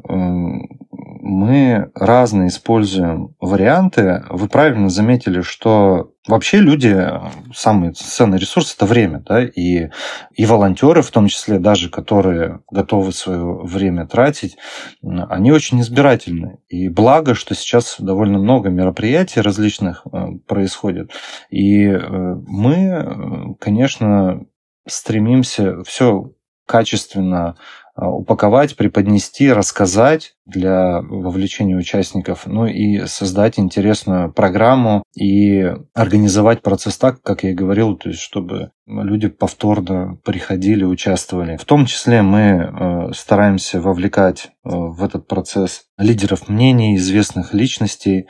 мы 1.25 1.91
разные 1.96 2.50
используем 2.50 3.36
варианты. 3.39 4.24
Вы 4.29 4.48
правильно 4.48 4.89
заметили, 4.89 5.41
что 5.41 6.12
Вообще 6.27 6.58
люди, 6.58 7.08
самый 7.53 7.94
ценный 7.94 8.39
ресурс– 8.39 8.74
это 8.75 8.88
время, 8.88 9.20
да, 9.20 9.44
и, 9.44 9.89
и 10.34 10.46
волонтеры, 10.48 11.03
в 11.03 11.12
том 11.12 11.27
числе 11.27 11.60
даже, 11.60 11.91
которые 11.91 12.62
готовы 12.72 13.12
свое 13.12 13.60
время 13.62 14.08
тратить, 14.08 14.58
они 15.03 15.51
очень 15.51 15.82
избирательны. 15.82 16.58
И 16.67 16.89
благо, 16.89 17.36
что 17.36 17.53
сейчас 17.53 17.98
довольно 18.00 18.39
много 18.39 18.70
мероприятий 18.70 19.39
различных 19.39 20.01
э, 20.12 20.29
происходит. 20.48 21.12
И 21.51 21.86
э, 21.86 22.00
мы, 22.48 23.55
конечно, 23.60 24.46
стремимся 24.88 25.84
все 25.84 26.32
качественно 26.65 27.55
упаковать, 27.95 28.75
преподнести, 28.75 29.51
рассказать 29.51 30.35
для 30.45 31.01
вовлечения 31.01 31.75
участников, 31.75 32.45
ну 32.45 32.65
и 32.65 33.05
создать 33.05 33.57
интересную 33.57 34.31
программу 34.31 35.03
и 35.15 35.73
организовать 35.93 36.61
процесс 36.61 36.97
так, 36.97 37.21
как 37.21 37.43
я 37.43 37.51
и 37.51 37.55
говорил, 37.55 37.95
то 37.95 38.09
есть 38.09 38.21
чтобы 38.21 38.71
люди 38.85 39.27
повторно 39.27 40.17
приходили, 40.23 40.83
участвовали. 40.83 41.57
В 41.57 41.65
том 41.65 41.85
числе 41.85 42.21
мы 42.21 42.39
э, 42.39 43.13
стараемся 43.13 43.81
вовлекать 43.81 44.47
э, 44.47 44.69
в 44.69 45.03
этот 45.03 45.27
процесс 45.27 45.85
лидеров 45.97 46.47
мнений, 46.49 46.97
известных 46.97 47.53
личностей. 47.53 48.27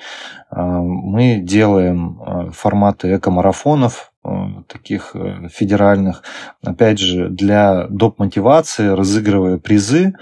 Э, 0.52 0.62
мы 0.62 1.40
делаем 1.42 2.52
форматы 2.54 3.16
эко-марафонов, 3.16 4.14
таких 4.68 5.16
э, 5.16 5.48
федеральных, 5.52 6.24
опять 6.64 7.00
же, 7.00 7.30
для 7.30 7.88
доп. 7.88 8.20
мотивации, 8.20 8.88
разыгрывая 8.88 9.58
призы, 9.58 10.14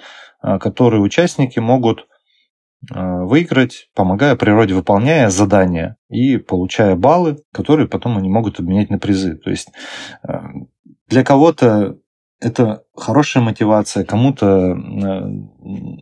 э, 0.41 0.60
которые 0.60 1.01
участники 1.01 1.60
могут 1.60 2.07
выиграть, 2.89 3.88
помогая 3.95 4.36
природе, 4.36 4.74
выполняя 4.74 5.29
задания 5.29 5.95
и 6.10 6.36
получая 6.36 6.98
баллы, 6.98 7.38
которые 7.53 7.88
потом 7.88 8.17
они 8.17 8.27
могут 8.27 8.60
обменять 8.60 8.89
на 8.89 9.00
призы. 9.00 9.38
То 9.38 9.51
есть 9.51 9.69
для 11.07 11.24
кого-то 11.24 11.95
это 12.41 12.83
хорошая 12.93 13.41
мотивация, 13.41 14.03
кому-то 14.03 14.75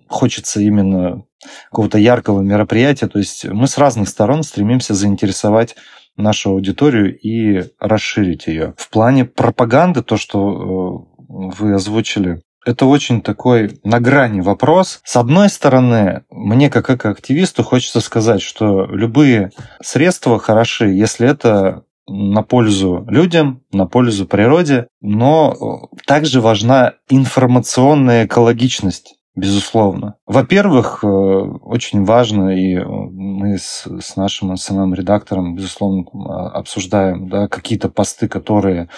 хочется 0.07 0.59
именно 0.59 1.23
какого-то 1.69 1.99
яркого 1.99 2.41
мероприятия. 2.41 3.07
То 3.07 3.19
есть 3.19 3.45
мы 3.45 3.67
с 3.67 3.77
разных 3.77 4.09
сторон 4.09 4.41
стремимся 4.41 4.95
заинтересовать 4.95 5.75
нашу 6.17 6.51
аудиторию 6.51 7.17
и 7.17 7.69
расширить 7.79 8.47
ее. 8.47 8.73
В 8.77 8.89
плане 8.89 9.25
пропаганды, 9.25 10.03
то, 10.03 10.17
что 10.17 11.07
э, 11.09 11.21
вы 11.27 11.73
озвучили, 11.73 12.41
это 12.65 12.85
очень 12.85 13.21
такой 13.21 13.79
на 13.83 13.99
грани 13.99 14.41
вопрос. 14.41 15.01
С 15.03 15.15
одной 15.15 15.49
стороны, 15.49 16.23
мне 16.29 16.69
как 16.69 16.89
экоактивисту 16.89 17.63
хочется 17.63 18.01
сказать, 18.01 18.41
что 18.41 18.85
любые 18.85 19.51
средства 19.81 20.37
хороши, 20.37 20.89
если 20.89 21.27
это 21.27 21.83
на 22.07 22.43
пользу 22.43 23.05
людям, 23.07 23.63
на 23.71 23.85
пользу 23.85 24.27
природе, 24.27 24.87
но 25.01 25.89
э, 25.93 25.95
также 26.05 26.41
важна 26.41 26.93
информационная 27.09 28.25
экологичность 28.25 29.15
Безусловно. 29.33 30.15
Во-первых, 30.27 31.03
э, 31.03 31.07
очень 31.07 32.03
важно, 32.03 32.49
и 32.49 32.77
мы 32.83 33.57
с, 33.57 33.87
с 33.87 34.17
нашим 34.17 34.57
СММ-редактором, 34.57 35.55
безусловно, 35.55 36.03
обсуждаем 36.49 37.29
да, 37.29 37.47
какие-то 37.47 37.87
посты, 37.87 38.27
которые 38.27 38.89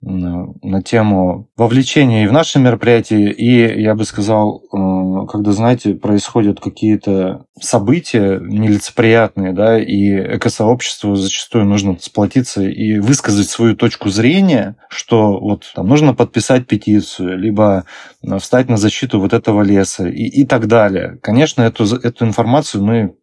на 0.00 0.82
тему 0.82 1.50
вовлечения 1.56 2.24
и 2.24 2.28
в 2.28 2.32
наши 2.32 2.60
мероприятия, 2.60 3.30
и, 3.30 3.82
я 3.82 3.96
бы 3.96 4.04
сказал, 4.04 4.62
э, 4.62 5.26
когда, 5.26 5.50
знаете, 5.50 5.94
происходят 5.94 6.60
какие-то 6.60 7.46
события 7.60 8.38
нелицеприятные, 8.40 9.52
да, 9.52 9.78
и 9.78 10.36
экосообществу 10.36 11.16
зачастую 11.16 11.64
нужно 11.64 11.96
сплотиться 12.00 12.62
и 12.62 13.00
высказать 13.00 13.48
свою 13.48 13.74
точку 13.74 14.08
зрения, 14.08 14.76
что 14.88 15.38
вот 15.40 15.64
там 15.74 15.88
нужно 15.88 16.14
подписать 16.14 16.68
петицию, 16.68 17.36
либо 17.36 17.84
э, 18.22 18.38
встать 18.38 18.68
на 18.68 18.76
защиту 18.76 19.18
вот 19.18 19.32
этого 19.32 19.62
леса 19.62 20.08
и, 20.08 20.26
и 20.26 20.46
так 20.46 20.68
далее. 20.68 21.18
Конечно, 21.22 21.62
эту, 21.62 21.84
эту 21.96 22.24
информацию 22.24 22.84
мы 22.84 23.14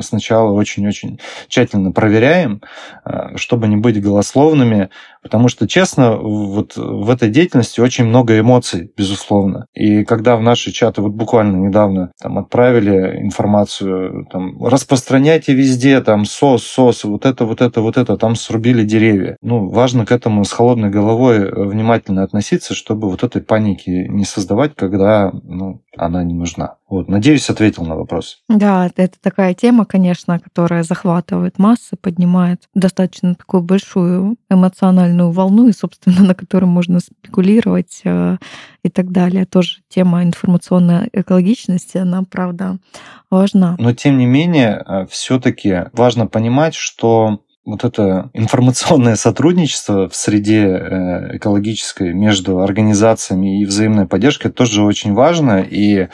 сначала 0.00 0.52
очень-очень 0.52 1.20
тщательно 1.48 1.92
проверяем, 1.92 2.62
э, 3.04 3.36
чтобы 3.36 3.68
не 3.68 3.76
быть 3.76 4.02
голословными, 4.02 4.90
потому 5.22 5.48
что, 5.48 5.66
честно, 5.66 6.16
вот 6.16 6.76
в 6.76 7.08
этой 7.10 7.30
деятельности 7.30 7.80
очень 7.80 8.04
много 8.04 8.38
эмоций, 8.38 8.92
безусловно. 8.96 9.66
И 9.74 10.04
когда 10.04 10.36
в 10.36 10.42
наши 10.42 10.70
чаты 10.72 11.00
вот 11.00 11.12
буквально 11.12 11.56
недавно 11.56 12.12
там 12.20 12.38
отправили 12.38 13.22
информацию, 13.22 14.26
там, 14.30 14.62
распространяйте 14.64 15.54
везде, 15.54 16.00
там, 16.02 16.24
СОС, 16.24 16.64
СОС, 16.64 17.04
вот 17.04 17.24
это, 17.24 17.46
вот 17.46 17.60
это, 17.62 17.80
вот 17.80 17.96
это, 17.96 18.16
там 18.16 18.36
срубили 18.36 18.84
деревья. 18.84 19.36
Ну, 19.40 19.70
важно 19.70 20.04
к 20.04 20.12
этому 20.12 20.44
с 20.44 20.52
холодной 20.52 20.90
головой 20.90 21.38
э, 21.38 21.64
внимательно 21.64 22.22
относиться, 22.22 22.74
чтобы 22.74 23.08
вот 23.08 23.24
этой 23.24 23.42
паники 23.42 24.06
не 24.08 24.24
создавать, 24.24 24.74
когда 24.74 25.32
ну, 25.42 25.82
она 25.96 26.22
не 26.22 26.34
нужна. 26.34 26.76
Вот, 26.94 27.08
надеюсь, 27.08 27.50
ответил 27.50 27.84
на 27.84 27.96
вопрос. 27.96 28.38
Да, 28.48 28.88
это 28.94 29.16
такая 29.20 29.52
тема, 29.52 29.84
конечно, 29.84 30.38
которая 30.38 30.84
захватывает 30.84 31.58
массы, 31.58 31.96
поднимает 32.00 32.68
достаточно 32.72 33.34
такую 33.34 33.64
большую 33.64 34.36
эмоциональную 34.48 35.32
волну, 35.32 35.66
и, 35.66 35.72
собственно, 35.72 36.22
на 36.22 36.36
которой 36.36 36.66
можно 36.66 37.00
спекулировать 37.00 38.00
э, 38.04 38.36
и 38.84 38.88
так 38.90 39.10
далее. 39.10 39.44
Тоже 39.44 39.78
тема 39.88 40.22
информационной 40.22 41.08
экологичности, 41.12 41.96
она, 41.96 42.22
правда, 42.22 42.78
важна. 43.28 43.74
Но, 43.80 43.92
тем 43.92 44.16
не 44.16 44.26
менее, 44.26 44.80
э, 44.86 45.06
все 45.10 45.40
таки 45.40 45.86
важно 45.94 46.28
понимать, 46.28 46.76
что 46.76 47.40
вот 47.64 47.84
это 47.84 48.30
информационное 48.34 49.16
сотрудничество 49.16 50.08
в 50.08 50.14
среде 50.14 50.66
э, 50.66 51.36
экологической 51.36 52.12
между 52.12 52.60
организациями 52.60 53.60
и 53.60 53.64
взаимная 53.64 54.06
поддержка 54.06 54.50
тоже 54.50 54.82
очень 54.82 55.14
важно. 55.14 55.60
И 55.62 56.08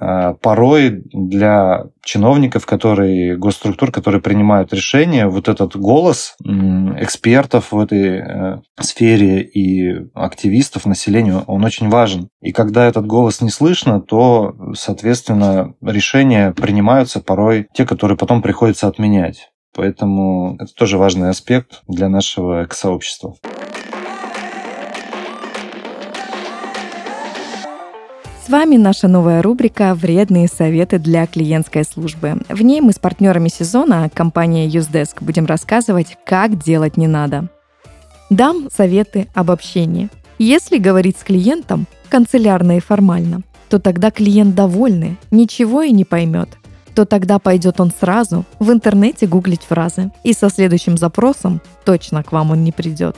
э, 0.00 0.34
порой 0.40 1.02
для 1.12 1.84
чиновников, 2.04 2.66
которые, 2.66 3.36
госструктур, 3.36 3.90
которые 3.90 4.20
принимают 4.20 4.72
решения, 4.72 5.26
вот 5.26 5.48
этот 5.48 5.76
голос 5.76 6.36
экспертов 6.44 7.72
в 7.72 7.78
этой 7.78 8.18
э, 8.18 8.60
сфере 8.80 9.42
и 9.42 10.06
активистов, 10.14 10.86
населения, 10.86 11.42
он 11.46 11.64
очень 11.64 11.88
важен. 11.88 12.28
И 12.40 12.52
когда 12.52 12.86
этот 12.86 13.06
голос 13.06 13.40
не 13.40 13.50
слышно, 13.50 14.00
то, 14.00 14.54
соответственно, 14.74 15.74
решения 15.80 16.52
принимаются 16.52 17.20
порой 17.20 17.66
те, 17.72 17.86
которые 17.86 18.16
потом 18.16 18.42
приходится 18.42 18.88
отменять. 18.88 19.51
Поэтому 19.74 20.56
это 20.60 20.74
тоже 20.74 20.98
важный 20.98 21.30
аспект 21.30 21.82
для 21.88 22.08
нашего 22.08 22.66
сообщества. 22.70 23.36
С 28.44 28.48
вами 28.48 28.76
наша 28.76 29.08
новая 29.08 29.40
рубрика 29.40 29.94
«Вредные 29.94 30.46
советы 30.48 30.98
для 30.98 31.26
клиентской 31.26 31.84
службы». 31.84 32.38
В 32.48 32.60
ней 32.60 32.80
мы 32.80 32.92
с 32.92 32.98
партнерами 32.98 33.48
сезона, 33.48 34.10
компания 34.12 34.68
Usedesk, 34.68 35.18
будем 35.20 35.46
рассказывать, 35.46 36.18
как 36.26 36.62
делать 36.62 36.96
не 36.96 37.06
надо. 37.06 37.48
Дам 38.28 38.68
советы 38.70 39.28
об 39.32 39.50
общении. 39.50 40.10
Если 40.38 40.78
говорить 40.78 41.18
с 41.18 41.22
клиентом 41.22 41.86
канцелярно 42.10 42.76
и 42.76 42.80
формально, 42.80 43.42
то 43.70 43.78
тогда 43.78 44.10
клиент 44.10 44.54
довольный, 44.54 45.16
ничего 45.30 45.82
и 45.82 45.92
не 45.92 46.04
поймет 46.04 46.58
то 46.94 47.04
тогда 47.04 47.38
пойдет 47.38 47.80
он 47.80 47.90
сразу 47.90 48.44
в 48.58 48.70
интернете 48.70 49.26
гуглить 49.26 49.62
фразы. 49.62 50.10
И 50.22 50.32
со 50.32 50.48
следующим 50.48 50.96
запросом 50.96 51.60
точно 51.84 52.22
к 52.22 52.32
вам 52.32 52.50
он 52.50 52.64
не 52.64 52.72
придет. 52.72 53.16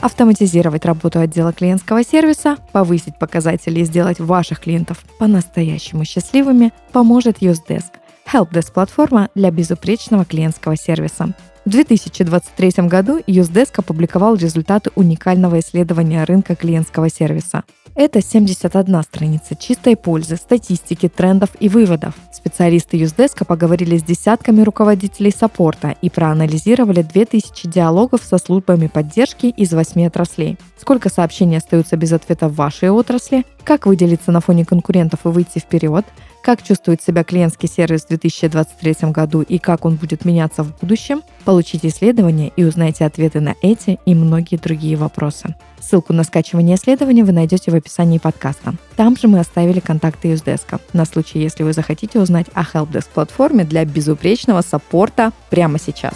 Автоматизировать 0.00 0.84
работу 0.84 1.18
отдела 1.18 1.52
клиентского 1.52 2.04
сервиса, 2.04 2.56
повысить 2.72 3.18
показатели 3.18 3.80
и 3.80 3.84
сделать 3.84 4.20
ваших 4.20 4.60
клиентов 4.60 5.04
по-настоящему 5.18 6.04
счастливыми 6.04 6.72
поможет 6.92 7.42
UseDesk– 7.42 7.84
helpdesk-платформа 8.32 9.28
для 9.34 9.50
безупречного 9.50 10.24
клиентского 10.24 10.76
сервиса. 10.76 11.34
В 11.68 11.70
2023 11.70 12.88
году 12.88 13.18
UseDesk 13.26 13.72
опубликовал 13.76 14.36
результаты 14.36 14.90
уникального 14.94 15.60
исследования 15.60 16.24
рынка 16.24 16.56
клиентского 16.56 17.10
сервиса. 17.10 17.62
Это 17.94 18.22
71 18.22 19.02
страница 19.02 19.54
чистой 19.54 19.94
пользы, 19.94 20.36
статистики, 20.36 21.10
трендов 21.10 21.50
и 21.60 21.68
выводов. 21.68 22.14
Специалисты 22.32 22.96
Юздеска 22.96 23.44
поговорили 23.44 23.98
с 23.98 24.02
десятками 24.02 24.62
руководителей 24.62 25.30
саппорта 25.30 25.94
и 26.00 26.08
проанализировали 26.08 27.02
2000 27.02 27.68
диалогов 27.68 28.22
со 28.22 28.38
службами 28.38 28.86
поддержки 28.86 29.48
из 29.48 29.70
8 29.74 30.06
отраслей. 30.06 30.56
Сколько 30.78 31.10
сообщений 31.10 31.58
остаются 31.58 31.98
без 31.98 32.12
ответа 32.12 32.48
в 32.48 32.54
вашей 32.54 32.88
отрасли, 32.88 33.44
как 33.62 33.84
выделиться 33.84 34.32
на 34.32 34.40
фоне 34.40 34.64
конкурентов 34.64 35.26
и 35.26 35.28
выйти 35.28 35.58
вперед, 35.58 36.06
как 36.48 36.62
чувствует 36.62 37.02
себя 37.02 37.24
клиентский 37.24 37.68
сервис 37.68 38.04
в 38.04 38.08
2023 38.08 39.10
году 39.10 39.42
и 39.42 39.58
как 39.58 39.84
он 39.84 39.96
будет 39.96 40.24
меняться 40.24 40.64
в 40.64 40.74
будущем, 40.78 41.20
получите 41.44 41.88
исследование 41.88 42.52
и 42.56 42.64
узнайте 42.64 43.04
ответы 43.04 43.40
на 43.40 43.54
эти 43.60 43.98
и 44.06 44.14
многие 44.14 44.56
другие 44.56 44.96
вопросы. 44.96 45.54
Ссылку 45.78 46.14
на 46.14 46.24
скачивание 46.24 46.76
исследования 46.76 47.22
вы 47.22 47.32
найдете 47.32 47.70
в 47.70 47.74
описании 47.74 48.16
подкаста. 48.16 48.76
Там 48.96 49.14
же 49.14 49.28
мы 49.28 49.40
оставили 49.40 49.80
контакты 49.80 50.28
Юздеска 50.28 50.80
на 50.94 51.04
случай, 51.04 51.38
если 51.38 51.64
вы 51.64 51.74
захотите 51.74 52.18
узнать 52.18 52.46
о 52.54 52.62
Helpdesk 52.62 53.08
платформе 53.12 53.64
для 53.64 53.84
безупречного 53.84 54.62
саппорта 54.62 55.32
прямо 55.50 55.78
сейчас. 55.78 56.14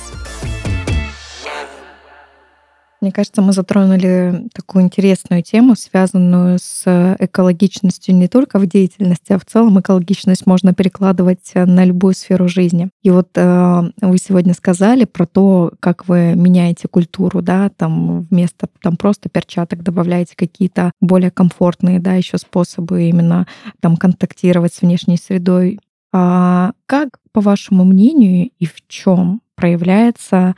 Мне 3.03 3.11
кажется, 3.11 3.43
мы 3.43 3.53
затронули 3.53 4.49
такую 4.55 4.85
интересную 4.85 5.43
тему, 5.43 5.75
связанную 5.75 6.59
с 6.61 7.17
экологичностью 7.19 8.15
не 8.15 8.29
только 8.29 8.61
в 8.61 8.67
деятельности, 8.67 9.33
а 9.33 9.41
в 9.41 9.45
целом 9.45 9.81
экологичность 9.81 10.47
можно 10.47 10.73
перекладывать 10.73 11.51
на 11.55 11.85
любую 11.85 12.15
сферу 12.15 12.47
жизни. 12.47 12.91
И 13.03 13.11
вот 13.11 13.31
э, 13.35 13.83
вы 14.01 14.19
сегодня 14.19 14.55
сказали 14.55 15.05
про 15.05 15.27
то, 15.27 15.73
как 15.81 16.07
вы 16.07 16.35
меняете 16.37 16.87
культуру, 16.87 17.43
да, 17.43 17.71
там 17.71 18.23
вместо 18.31 18.69
там 18.81 18.97
просто 18.97 19.29
перчаток 19.29 19.83
добавляете 19.83 20.37
какие-то 20.37 20.93
более 21.01 21.33
комфортные, 21.33 21.99
да, 21.99 22.15
еще 22.15 22.38
способы 22.38 23.09
именно 23.09 23.49
там 23.81 23.97
контактировать 23.97 24.75
с 24.75 24.83
внешней 24.83 25.17
средой. 25.17 25.81
А 26.12 26.71
как, 26.87 27.19
по 27.33 27.41
вашему 27.41 27.83
мнению, 27.83 28.51
и 28.61 28.67
в 28.67 28.87
чем 28.87 29.41
проявляется 29.57 30.55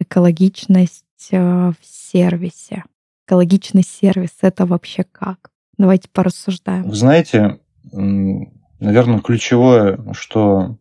экологичность 0.00 1.03
Э, 1.32 1.70
в 1.70 1.76
сервисе? 1.82 2.84
Экологичный 3.26 3.82
сервис— 3.82 4.30
это 4.42 4.66
вообще 4.66 5.04
как? 5.04 5.50
Давайте 5.78 6.08
порассуждаем. 6.10 6.84
Вы 6.84 6.94
знаете, 6.94 7.58
наверное, 7.92 9.20
ключевое, 9.20 9.98
что 10.12 10.76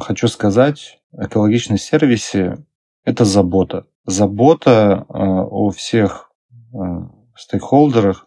хочу 0.00 0.28
сказать, 0.28 1.00
экологичный 1.12 1.78
сервисе— 1.78 2.64
это 3.04 3.24
забота. 3.24 3.86
Забота 4.06 5.04
э, 5.08 5.12
о 5.12 5.70
всех 5.70 6.30
э, 6.72 6.76
стейкхолдерах, 7.36 8.26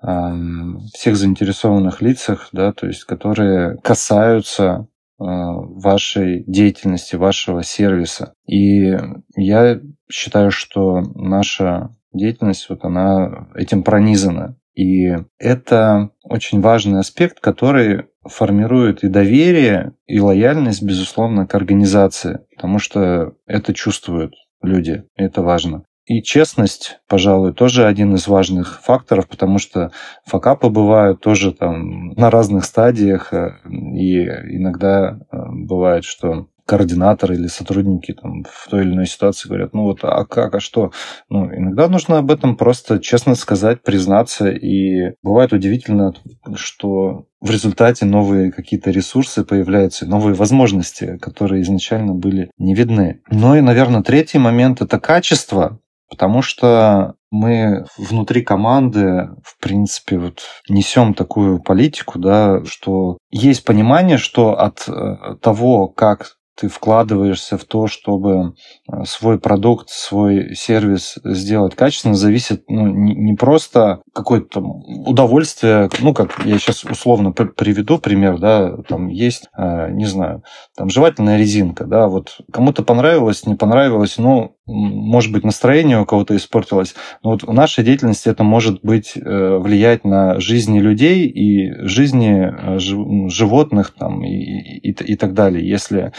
всех 0.00 1.16
заинтересованных 1.16 2.00
лицах, 2.00 2.50
да, 2.52 2.72
то 2.72 2.86
есть 2.86 3.02
которые 3.02 3.78
касаются 3.78 4.86
вашей 5.18 6.44
деятельности, 6.46 7.16
вашего 7.16 7.62
сервиса. 7.62 8.34
И 8.46 8.96
я 9.36 9.80
считаю, 10.10 10.50
что 10.50 11.00
наша 11.14 11.94
деятельность, 12.12 12.68
вот 12.68 12.84
она 12.84 13.48
этим 13.54 13.82
пронизана. 13.82 14.56
И 14.74 15.12
это 15.38 16.10
очень 16.22 16.60
важный 16.60 17.00
аспект, 17.00 17.40
который 17.40 18.04
формирует 18.24 19.02
и 19.02 19.08
доверие, 19.08 19.94
и 20.06 20.20
лояльность, 20.20 20.82
безусловно, 20.82 21.46
к 21.46 21.54
организации, 21.54 22.40
потому 22.54 22.78
что 22.78 23.32
это 23.46 23.74
чувствуют 23.74 24.34
люди, 24.62 25.04
и 25.16 25.22
это 25.22 25.42
важно. 25.42 25.82
И 26.08 26.22
честность, 26.22 27.00
пожалуй, 27.06 27.52
тоже 27.52 27.86
один 27.86 28.14
из 28.14 28.26
важных 28.28 28.80
факторов, 28.82 29.28
потому 29.28 29.58
что 29.58 29.92
факапы 30.24 30.70
бывают 30.70 31.20
тоже 31.20 31.52
там 31.52 32.12
на 32.12 32.30
разных 32.30 32.64
стадиях, 32.64 33.34
э, 33.34 33.58
и 33.68 34.24
иногда 34.24 35.18
э, 35.30 35.36
бывает, 35.50 36.04
что 36.04 36.48
координаторы 36.64 37.34
или 37.34 37.46
сотрудники 37.46 38.12
там, 38.12 38.44
в 38.44 38.68
той 38.70 38.82
или 38.82 38.92
иной 38.92 39.06
ситуации 39.06 39.48
говорят, 39.48 39.74
ну 39.74 39.82
вот, 39.82 40.00
а 40.02 40.24
как, 40.24 40.54
а 40.54 40.60
что? 40.60 40.92
Ну, 41.28 41.46
иногда 41.54 41.88
нужно 41.88 42.18
об 42.18 42.30
этом 42.30 42.56
просто 42.56 43.00
честно 43.00 43.34
сказать, 43.34 43.82
признаться. 43.82 44.50
И 44.50 45.14
бывает 45.22 45.52
удивительно, 45.52 46.14
что 46.54 47.26
в 47.40 47.50
результате 47.50 48.04
новые 48.04 48.52
какие-то 48.52 48.90
ресурсы 48.90 49.44
появляются, 49.44 50.06
новые 50.06 50.34
возможности, 50.34 51.18
которые 51.18 51.62
изначально 51.62 52.14
были 52.14 52.50
не 52.58 52.74
видны. 52.74 53.20
Ну 53.30 53.56
и, 53.56 53.60
наверное, 53.62 54.02
третий 54.02 54.38
момент– 54.38 54.80
это 54.82 55.00
качество, 55.00 55.80
потому 56.08 56.42
что 56.42 57.14
мы 57.30 57.84
внутри 57.96 58.42
команды, 58.42 59.28
в 59.44 59.58
принципе, 59.60 60.18
вот 60.18 60.42
несем 60.68 61.14
такую 61.14 61.60
политику, 61.60 62.18
да, 62.18 62.64
что 62.64 63.18
есть 63.30 63.64
понимание, 63.64 64.16
что 64.16 64.58
от 64.58 64.88
э, 64.88 65.36
того, 65.40 65.88
как 65.88 66.38
ты 66.58 66.68
вкладываешься 66.68 67.56
в 67.56 67.64
то, 67.64 67.86
чтобы 67.86 68.54
э, 68.90 69.04
свой 69.04 69.38
продукт, 69.38 69.90
свой 69.90 70.56
сервис 70.56 71.18
сделать 71.22 71.76
качественно, 71.76 72.14
зависит 72.14 72.64
ну, 72.68 72.86
не, 72.86 73.34
просто 73.34 74.02
какое-то 74.12 74.60
удовольствие, 74.60 75.88
ну, 76.00 76.14
как 76.14 76.44
я 76.44 76.58
сейчас 76.58 76.84
условно 76.84 77.32
приведу 77.32 77.98
пример, 77.98 78.38
да, 78.38 78.76
там 78.88 79.08
есть, 79.08 79.48
э, 79.56 79.90
не 79.92 80.06
знаю, 80.06 80.42
там 80.76 80.90
жевательная 80.90 81.38
резинка, 81.38 81.84
да, 81.84 82.08
вот 82.08 82.38
кому-то 82.52 82.82
понравилось, 82.82 83.46
не 83.46 83.54
понравилось, 83.54 84.18
ну, 84.18 84.56
может 84.68 85.32
быть, 85.32 85.44
настроение 85.44 86.00
у 86.00 86.04
кого-то 86.06 86.36
испортилось, 86.36 86.94
но 87.22 87.30
вот 87.30 87.42
в 87.42 87.52
нашей 87.52 87.84
деятельности 87.84 88.28
это 88.28 88.44
может 88.44 88.80
быть 88.82 89.14
э, 89.16 89.58
влиять 89.58 90.04
на 90.04 90.38
жизни 90.40 90.78
людей 90.78 91.26
и 91.26 91.72
жизни 91.86 93.28
животных 93.28 93.94
там 93.98 94.22
и, 94.24 94.28
и, 94.28 94.90
и 94.90 95.16
так 95.16 95.34
далее, 95.34 95.68
если 95.68 96.12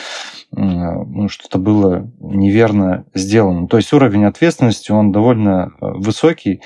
ну, 0.51 1.29
что-то 1.29 1.59
было 1.59 2.12
неверно 2.19 3.05
сделано. 3.13 3.67
То 3.67 3.77
есть 3.77 3.93
уровень 3.93 4.25
ответственности, 4.25 4.91
он 4.91 5.12
довольно 5.12 5.71
э, 5.81 5.85
высокий, 5.95 6.62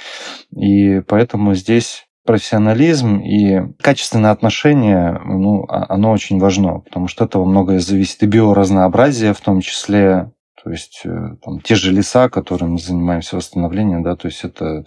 и 0.55 1.01
поэтому 1.01 1.53
здесь 1.53 2.05
профессионализм 2.25 3.17
и 3.17 3.73
качественное 3.81 4.31
отношение, 4.31 5.19
ну, 5.25 5.65
оно 5.67 6.11
очень 6.11 6.39
важно, 6.39 6.79
потому 6.79 7.07
что 7.07 7.25
этого 7.25 7.45
многое 7.45 7.79
зависит. 7.79 8.23
И 8.23 8.27
биоразнообразие 8.27 9.33
в 9.33 9.41
том 9.41 9.59
числе, 9.59 10.31
то 10.63 10.71
есть 10.71 11.01
э, 11.03 11.35
там, 11.43 11.59
те 11.59 11.75
же 11.75 11.91
леса, 11.91 12.29
которыми 12.29 12.71
мы 12.71 12.79
занимаемся 12.79 13.35
восстановлением, 13.35 14.01
да, 14.01 14.15
то 14.15 14.27
есть 14.27 14.45
это 14.45 14.85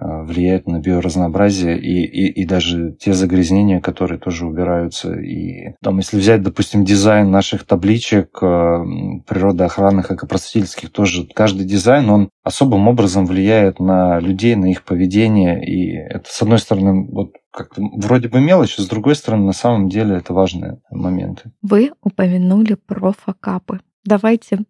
э, 0.00 0.22
влияет 0.24 0.66
на 0.66 0.80
биоразнообразие 0.80 1.78
и, 1.78 2.04
и, 2.04 2.42
и 2.42 2.44
даже 2.44 2.92
те 2.98 3.12
загрязнения, 3.12 3.80
которые 3.80 4.18
тоже 4.18 4.44
убираются. 4.44 5.12
И 5.14 5.74
там, 5.82 5.98
если 5.98 6.18
взять, 6.18 6.42
допустим, 6.42 6.84
дизайн 6.84 7.30
наших 7.30 7.64
табличек 7.64 8.38
э, 8.42 8.84
природоохранных, 9.26 10.10
экопростительских, 10.10 10.90
тоже 10.90 11.28
каждый 11.32 11.64
дизайн, 11.64 12.10
он 12.10 12.28
особым 12.42 12.88
образом 12.88 13.26
влияет 13.26 13.78
на 13.78 14.18
людей, 14.18 14.56
на 14.56 14.66
их 14.70 14.82
поведение. 14.82 15.64
И 15.64 15.92
это, 15.96 16.28
с 16.28 16.42
одной 16.42 16.58
стороны, 16.58 17.06
вот 17.08 17.34
как-то 17.52 17.82
вроде 17.96 18.28
бы 18.28 18.40
мелочь, 18.40 18.74
с 18.74 18.88
другой 18.88 19.14
стороны, 19.14 19.44
на 19.44 19.52
самом 19.52 19.88
деле 19.88 20.16
это 20.16 20.34
важные 20.34 20.80
моменты. 20.90 21.52
Вы 21.62 21.92
упомянули 22.02 22.74
про 22.74 23.12
факапы. 23.12 23.80
Давайте 24.04 24.64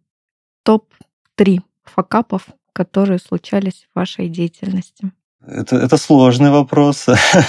топ-3 0.64 1.60
факапов, 1.84 2.48
которые 2.72 3.20
случались 3.20 3.86
в 3.92 3.98
вашей 3.98 4.28
деятельности? 4.28 5.12
Это, 5.46 5.76
это 5.76 5.96
сложный 5.96 6.50
вопрос. 6.50 7.06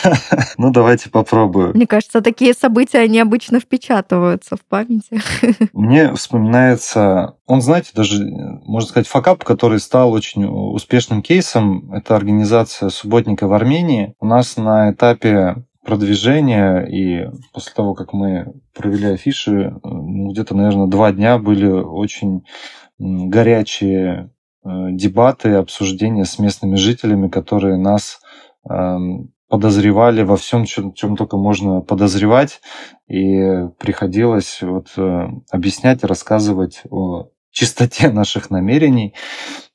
ну, 0.57 0.71
давайте 0.71 1.09
попробую. 1.09 1.73
Мне 1.73 1.87
кажется, 1.87 2.21
такие 2.21 2.53
события, 2.53 2.99
они 2.99 3.19
обычно 3.19 3.59
впечатываются 3.59 4.57
в 4.57 4.65
памяти. 4.65 5.21
Мне 5.73 6.13
вспоминается, 6.13 7.37
он, 7.45 7.61
знаете, 7.61 7.91
даже, 7.95 8.23
можно 8.65 8.89
сказать, 8.89 9.07
факап, 9.07 9.43
который 9.43 9.79
стал 9.79 10.11
очень 10.11 10.45
успешным 10.45 11.21
кейсом. 11.21 11.91
Это 11.93 12.15
организация 12.15 12.89
субботника 12.89 13.47
в 13.47 13.53
Армении. 13.53 14.13
У 14.19 14.25
нас 14.25 14.57
на 14.57 14.91
этапе 14.91 15.63
продвижения, 15.85 16.81
и 16.81 17.29
после 17.53 17.73
того, 17.73 17.93
как 17.93 18.11
мы 18.11 18.53
провели 18.73 19.05
афиши, 19.05 19.73
ну, 19.83 20.31
где-то, 20.31 20.55
наверное, 20.55 20.87
два 20.87 21.11
дня 21.11 21.37
были 21.37 21.67
очень 21.67 22.43
горячие 22.97 24.31
э, 24.63 24.69
дебаты, 24.91 25.53
обсуждения 25.53 26.25
с 26.25 26.39
местными 26.39 26.75
жителями, 26.75 27.27
которые 27.27 27.77
нас 27.77 28.19
эм, 28.69 29.33
подозревали 29.47 30.23
во 30.23 30.37
всем, 30.37 30.65
чем, 30.65 30.93
чем 30.93 31.15
только 31.15 31.37
можно 31.37 31.81
подозревать, 31.81 32.61
и 33.07 33.67
приходилось 33.77 34.59
вот 34.61 34.87
э, 34.97 35.27
объяснять, 35.51 36.03
рассказывать 36.03 36.81
о 36.89 37.29
чистоте 37.51 38.09
наших 38.11 38.49
намерений. 38.49 39.13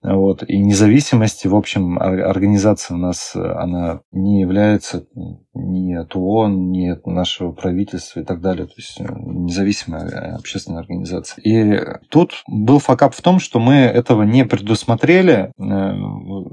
Вот, 0.02 0.42
и 0.48 0.58
независимости, 0.58 1.46
в 1.46 1.54
общем, 1.54 1.98
организация 1.98 2.94
у 2.96 2.98
нас, 2.98 3.32
она 3.34 4.00
не 4.12 4.40
является 4.40 5.06
ни 5.54 5.94
от 5.94 6.14
ООН, 6.14 6.70
ни 6.70 6.88
от 6.88 7.06
нашего 7.06 7.52
правительства 7.52 8.20
и 8.20 8.24
так 8.24 8.40
далее. 8.40 8.66
То 8.66 8.74
есть 8.76 9.00
э, 9.00 9.04
независимая 9.04 10.36
общественная 10.36 10.80
организация. 10.80 11.42
И 11.42 11.80
тут 12.08 12.42
был 12.46 12.78
факап 12.78 13.14
в 13.14 13.20
том, 13.22 13.40
что 13.40 13.58
мы 13.58 13.74
этого 13.74 14.22
не 14.22 14.44
предусмотрели 14.44 15.52
э, 15.58 15.92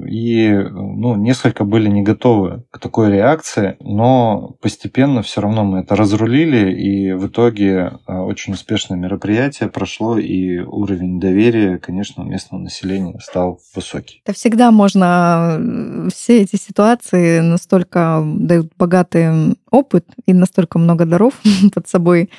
и 0.08 0.52
ну, 0.52 1.16
несколько 1.16 1.64
были 1.64 1.90
не 1.90 2.02
готовы 2.02 2.64
к 2.72 2.80
такой 2.80 3.12
реакции, 3.12 3.78
но 3.80 4.56
постепенно 4.62 5.22
все 5.22 5.42
равно 5.42 5.64
мы 5.64 5.80
это 5.80 5.96
разрулили, 5.96 6.74
и 6.74 7.14
в 7.14 7.28
итоге 7.28 8.00
э, 8.08 8.14
очень 8.18 8.54
успешное 8.54 8.98
мероприятие 8.98 9.70
прошло, 9.70 10.18
и 10.18 10.60
уровень 10.60 11.20
доверия, 11.20 11.78
конечно, 11.78 12.24
местного 12.24 12.62
населения 12.62 13.20
стал 13.20 13.37
стал 13.38 13.60
высокий. 13.76 14.22
Это 14.26 14.34
всегда 14.34 14.72
можно... 14.72 16.10
Все 16.12 16.42
эти 16.42 16.56
ситуации 16.56 17.40
настолько 17.40 18.24
дают 18.26 18.72
богатый 18.78 19.56
опыт 19.70 20.06
и 20.26 20.34
настолько 20.34 20.80
много 20.80 21.06
даров 21.06 21.34
под 21.74 21.88
собой 21.88 22.30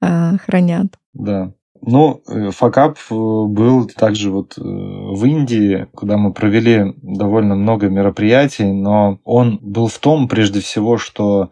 хранят. 0.00 0.94
Да. 1.14 1.52
Ну, 1.82 2.22
э, 2.28 2.50
факап 2.50 2.98
э, 3.10 3.14
был 3.14 3.86
также 3.88 4.30
вот 4.30 4.58
э, 4.58 4.60
в 4.62 5.24
Индии, 5.24 5.86
куда 5.94 6.16
мы 6.16 6.32
провели 6.32 6.94
довольно 7.02 7.54
много 7.54 7.88
мероприятий, 7.88 8.64
но 8.64 9.18
он 9.24 9.58
был 9.62 9.86
в 9.86 9.98
том, 9.98 10.28
прежде 10.28 10.60
всего, 10.60 10.98
что 10.98 11.50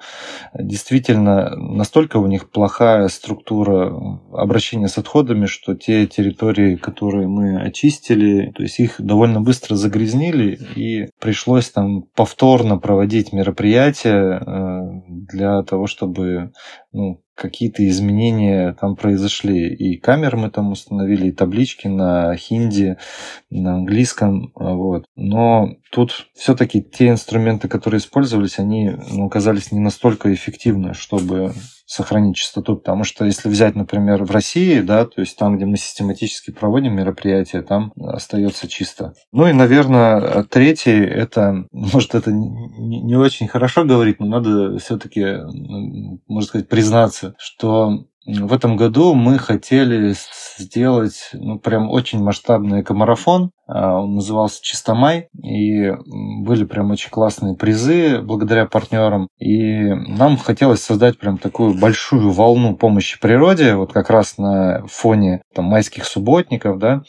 действительно 0.54 1.56
настолько 1.56 2.16
у 2.16 2.26
них 2.26 2.50
плохая 2.50 3.08
структура 3.08 3.94
обращения 4.32 4.88
с 4.88 4.98
отходами, 4.98 5.46
что 5.46 5.74
те 5.74 6.06
территории, 6.06 6.76
которые 6.76 7.28
мы 7.28 7.60
очистили, 7.60 8.52
то 8.54 8.62
есть 8.62 8.80
их 8.80 8.96
довольно 8.98 9.40
быстро 9.40 9.76
загрязнили, 9.76 10.58
и 10.74 11.08
пришлось 11.20 11.70
там 11.70 12.02
повторно 12.14 12.78
проводить 12.78 13.32
мероприятия 13.32 15.02
для 15.06 15.62
того, 15.62 15.86
чтобы 15.86 16.52
ну, 16.92 17.20
какие-то 17.36 17.86
изменения 17.88 18.72
там 18.80 18.96
произошли. 18.96 19.68
И 19.68 19.98
камеры 19.98 20.38
мы 20.38 20.50
там 20.50 20.72
установили, 20.72 21.28
и 21.28 21.32
таблички 21.32 21.86
на 21.86 22.34
хинди, 22.36 22.96
на 23.50 23.74
английском. 23.74 24.52
Вот. 24.54 25.04
Но 25.14 25.76
тут 25.92 26.28
все-таки 26.34 26.82
те 26.82 27.08
инструменты, 27.08 27.68
которые 27.68 27.98
использовались, 27.98 28.58
они 28.58 28.96
ну, 29.10 29.26
оказались 29.26 29.70
не 29.70 29.80
настолько 29.80 30.32
эффективны, 30.32 30.94
чтобы 30.94 31.52
сохранить 31.86 32.36
чистоту, 32.36 32.76
потому 32.76 33.04
что 33.04 33.24
если 33.24 33.48
взять, 33.48 33.76
например, 33.76 34.24
в 34.24 34.30
России, 34.30 34.80
да, 34.80 35.06
то 35.06 35.20
есть 35.20 35.38
там, 35.38 35.56
где 35.56 35.64
мы 35.64 35.76
систематически 35.76 36.50
проводим 36.50 36.94
мероприятия, 36.96 37.62
там 37.62 37.92
остается 37.96 38.68
чисто. 38.68 39.14
Ну 39.32 39.46
и, 39.46 39.52
наверное, 39.52 40.42
третий, 40.44 40.98
это, 40.98 41.64
может, 41.72 42.14
это 42.14 42.32
не 42.32 43.16
очень 43.16 43.46
хорошо 43.46 43.84
говорить, 43.84 44.18
но 44.20 44.26
надо 44.26 44.78
все-таки, 44.78 45.38
можно 46.26 46.48
сказать, 46.48 46.68
признаться, 46.68 47.34
что 47.38 48.06
в 48.26 48.52
этом 48.52 48.76
году 48.76 49.14
мы 49.14 49.38
хотели 49.38 50.12
сделать 50.58 51.30
ну, 51.32 51.60
прям 51.60 51.90
очень 51.90 52.22
масштабный 52.22 52.80
экомарафон. 52.80 53.52
А, 53.68 54.00
он 54.00 54.16
назывался 54.16 54.60
«Чистомай». 54.62 55.28
И 55.44 55.92
были 56.42 56.64
прям 56.64 56.90
очень 56.90 57.10
классные 57.10 57.56
призы 57.56 58.20
благодаря 58.20 58.66
партнерам. 58.66 59.28
И 59.38 59.92
нам 59.92 60.36
хотелось 60.38 60.82
создать 60.82 61.18
прям 61.18 61.38
такую 61.38 61.78
большую 61.78 62.30
волну 62.32 62.76
помощи 62.76 63.20
природе, 63.20 63.76
вот 63.76 63.92
как 63.92 64.10
раз 64.10 64.38
на 64.38 64.84
фоне 64.88 65.42
там, 65.54 65.66
майских 65.66 66.04
субботников, 66.04 66.78
да, 66.78 67.02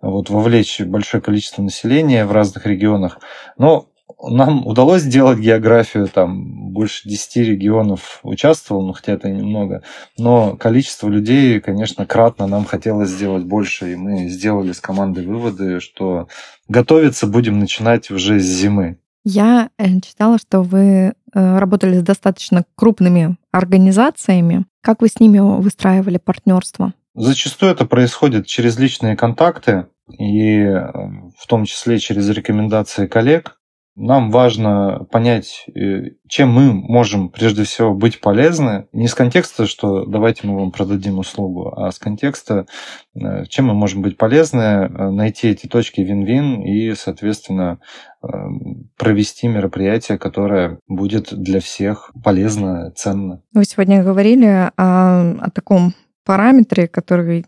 вот 0.00 0.30
вовлечь 0.30 0.80
большое 0.80 1.22
количество 1.22 1.62
населения 1.62 2.24
в 2.26 2.32
разных 2.32 2.66
регионах. 2.66 3.18
Но 3.58 3.86
нам 4.22 4.66
удалось 4.66 5.02
сделать 5.02 5.38
географию, 5.38 6.08
там 6.08 6.72
больше 6.72 7.08
10 7.08 7.36
регионов 7.36 8.20
участвовал, 8.22 8.86
ну 8.86 8.92
хотя 8.92 9.12
это 9.12 9.28
немного, 9.28 9.82
но 10.18 10.56
количество 10.56 11.08
людей, 11.08 11.60
конечно, 11.60 12.06
кратно 12.06 12.46
нам 12.46 12.64
хотелось 12.64 13.10
сделать 13.10 13.44
больше, 13.44 13.92
и 13.92 13.96
мы 13.96 14.28
сделали 14.28 14.72
с 14.72 14.80
командой 14.80 15.26
выводы, 15.26 15.80
что 15.80 16.28
готовиться 16.68 17.26
будем 17.26 17.58
начинать 17.58 18.10
уже 18.10 18.40
с 18.40 18.44
зимы. 18.44 18.98
Я 19.24 19.70
э, 19.78 20.00
читала, 20.00 20.38
что 20.38 20.62
вы 20.62 20.80
э, 20.80 21.12
работали 21.58 21.98
с 21.98 22.02
достаточно 22.02 22.64
крупными 22.74 23.36
организациями. 23.52 24.64
Как 24.82 25.02
вы 25.02 25.08
с 25.08 25.20
ними 25.20 25.38
выстраивали 25.38 26.16
партнерство? 26.16 26.94
Зачастую 27.14 27.72
это 27.72 27.84
происходит 27.84 28.46
через 28.46 28.78
личные 28.78 29.16
контакты 29.16 29.86
и 30.18 30.60
э, 30.60 30.90
в 31.38 31.46
том 31.46 31.66
числе 31.66 31.98
через 31.98 32.28
рекомендации 32.30 33.06
коллег. 33.06 33.59
Нам 34.00 34.30
важно 34.30 35.06
понять, 35.10 35.66
э, 35.74 36.12
чем 36.26 36.50
мы 36.50 36.72
можем 36.72 37.28
прежде 37.28 37.64
всего 37.64 37.92
быть 37.92 38.22
полезны. 38.22 38.86
Не 38.94 39.08
с 39.08 39.14
контекста, 39.14 39.66
что 39.66 40.06
давайте 40.06 40.46
мы 40.46 40.58
вам 40.58 40.72
продадим 40.72 41.18
услугу, 41.18 41.74
а 41.76 41.92
с 41.92 41.98
контекста, 41.98 42.64
э, 43.14 43.44
чем 43.50 43.66
мы 43.66 43.74
можем 43.74 44.00
быть 44.00 44.16
полезны, 44.16 44.62
э, 44.62 45.10
найти 45.10 45.48
эти 45.48 45.66
точки 45.66 46.00
вин-вин 46.00 46.62
и, 46.62 46.94
соответственно, 46.94 47.78
провести 48.98 49.48
мероприятие, 49.48 50.18
которое 50.18 50.78
будет 50.86 51.32
для 51.32 51.60
всех 51.60 52.12
полезно, 52.22 52.92
ценно. 52.94 53.42
Вы 53.54 53.64
сегодня 53.64 54.02
говорили 54.02 54.46
о, 54.46 54.70
о 54.76 55.50
таком 55.50 55.94
параметре, 56.24 56.86
который 56.86 57.44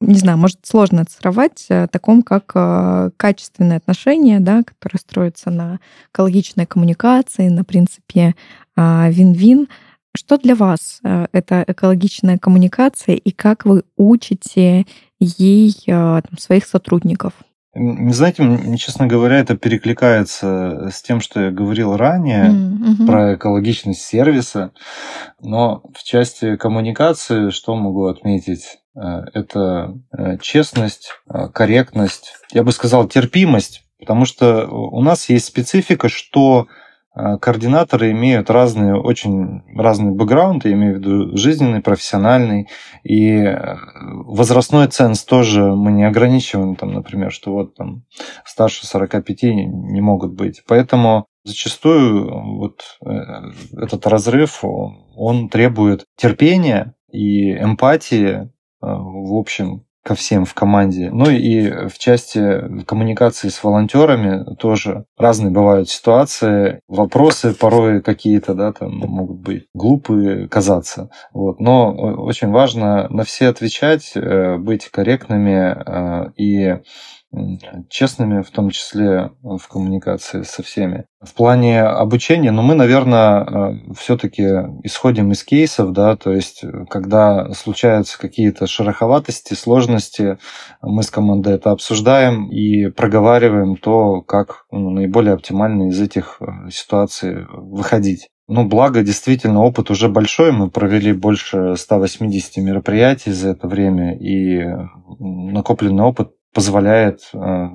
не 0.00 0.14
знаю, 0.14 0.38
может 0.38 0.58
сложно 0.64 1.04
цифровать, 1.04 1.66
о 1.68 1.86
таком, 1.86 2.22
как 2.22 2.52
э, 2.54 3.10
качественные 3.16 3.76
отношения, 3.76 4.40
да, 4.40 4.62
которые 4.62 4.98
строятся 4.98 5.50
на 5.50 5.78
экологичной 6.12 6.66
коммуникации, 6.66 7.48
на 7.48 7.64
принципе 7.64 8.34
а, 8.76 9.08
вин-вин. 9.10 9.68
Что 10.16 10.38
для 10.38 10.54
вас 10.56 11.00
э, 11.04 11.26
это 11.32 11.64
экологичная 11.66 12.38
коммуникация 12.38 13.14
и 13.14 13.30
как 13.30 13.64
вы 13.64 13.84
учите 13.96 14.86
ей 15.20 15.76
э, 15.86 15.90
там, 15.92 16.38
своих 16.38 16.64
сотрудников? 16.66 17.34
Знаете, 17.72 18.76
честно 18.78 19.06
говоря, 19.06 19.38
это 19.38 19.56
перекликается 19.56 20.90
с 20.92 21.02
тем, 21.02 21.20
что 21.20 21.40
я 21.40 21.50
говорил 21.52 21.96
ранее 21.96 22.50
mm-hmm. 22.50 23.06
про 23.06 23.34
экологичность 23.36 24.02
сервиса. 24.02 24.72
Но 25.40 25.84
в 25.94 26.02
части 26.02 26.56
коммуникации 26.56 27.50
что 27.50 27.76
могу 27.76 28.06
отметить? 28.06 28.79
Э, 28.96 29.22
это 29.34 29.98
э, 30.16 30.38
честность, 30.40 31.12
э, 31.28 31.48
корректность, 31.52 32.34
я 32.52 32.62
бы 32.62 32.72
сказал, 32.72 33.06
терпимость, 33.06 33.84
потому 33.98 34.24
что 34.24 34.66
у 34.66 35.02
нас 35.02 35.28
есть 35.28 35.46
специфика, 35.46 36.08
что 36.08 36.66
координаторы 37.12 38.12
имеют 38.12 38.50
разные, 38.50 38.94
очень 38.94 39.62
разный 39.76 40.12
бэкграунд, 40.12 40.64
я 40.64 40.72
имею 40.74 40.94
в 40.94 40.98
виду 40.98 41.36
жизненный, 41.36 41.82
профессиональный, 41.82 42.68
и 43.02 43.52
возрастной 44.24 44.86
ценз 44.86 45.24
тоже 45.24 45.74
мы 45.74 45.90
не 45.90 46.04
ограничиваем, 46.04 46.76
там, 46.76 46.92
например, 46.92 47.32
что 47.32 47.52
вот 47.52 47.74
там 47.74 48.04
старше 48.44 48.86
45 48.86 49.42
не 49.42 50.00
могут 50.00 50.34
быть. 50.34 50.62
Поэтому 50.68 51.26
зачастую 51.42 52.30
вот 52.58 52.84
этот 53.76 54.06
разрыв, 54.06 54.60
он 54.62 55.48
требует 55.48 56.04
терпения 56.16 56.94
и 57.10 57.50
эмпатии 57.52 58.50
в 58.80 59.36
общем, 59.36 59.84
ко 60.02 60.14
всем 60.14 60.44
в 60.44 60.54
команде. 60.54 61.10
Ну 61.12 61.30
и 61.30 61.88
в 61.88 61.98
части 61.98 62.84
коммуникации 62.84 63.48
с 63.48 63.62
волонтерами 63.62 64.54
тоже 64.56 65.04
разные 65.18 65.50
бывают 65.50 65.90
ситуации. 65.90 66.80
Вопросы 66.88 67.54
порой 67.54 68.00
какие-то, 68.00 68.54
да, 68.54 68.72
там 68.72 68.92
могут 68.96 69.40
быть 69.40 69.66
глупые 69.74 70.48
казаться. 70.48 71.10
Вот. 71.32 71.60
Но 71.60 71.92
очень 71.92 72.48
важно 72.48 73.08
на 73.10 73.24
все 73.24 73.48
отвечать, 73.48 74.12
э, 74.14 74.56
быть 74.56 74.88
корректными 74.88 75.76
э, 75.76 76.30
и 76.36 76.78
честными, 77.88 78.42
в 78.42 78.50
том 78.50 78.70
числе 78.70 79.30
в 79.42 79.68
коммуникации 79.68 80.42
со 80.42 80.62
всеми. 80.62 81.04
В 81.20 81.34
плане 81.34 81.82
обучения, 81.82 82.50
ну, 82.50 82.62
мы, 82.62 82.74
наверное, 82.74 83.44
э, 83.44 83.94
все-таки 83.94 84.42
исходим 84.82 85.32
из 85.32 85.44
кейсов, 85.44 85.92
да, 85.92 86.16
то 86.16 86.32
есть, 86.32 86.64
когда 86.88 87.52
случаются 87.52 88.18
какие-то 88.18 88.66
шероховатости, 88.66 89.54
сложности, 89.54 90.38
мы 90.82 91.02
с 91.02 91.10
командой 91.10 91.54
это 91.54 91.70
обсуждаем 91.70 92.50
и 92.50 92.88
проговариваем 92.88 93.76
то, 93.76 94.22
как 94.22 94.64
ну, 94.70 94.90
наиболее 94.90 95.34
оптимально 95.34 95.88
из 95.88 96.00
этих 96.00 96.38
э, 96.40 96.70
ситуаций 96.70 97.46
выходить. 97.52 98.28
Ну, 98.48 98.64
благо, 98.64 99.04
действительно, 99.04 99.62
опыт 99.62 99.90
уже 99.90 100.08
большой. 100.08 100.50
Мы 100.50 100.70
провели 100.70 101.12
больше 101.12 101.76
180 101.76 102.56
мероприятий 102.56 103.30
за 103.30 103.50
это 103.50 103.68
время, 103.68 104.16
и 104.18 104.64
накопленный 105.20 106.02
опыт 106.02 106.32
позволяет 106.52 107.30
э, 107.32 107.68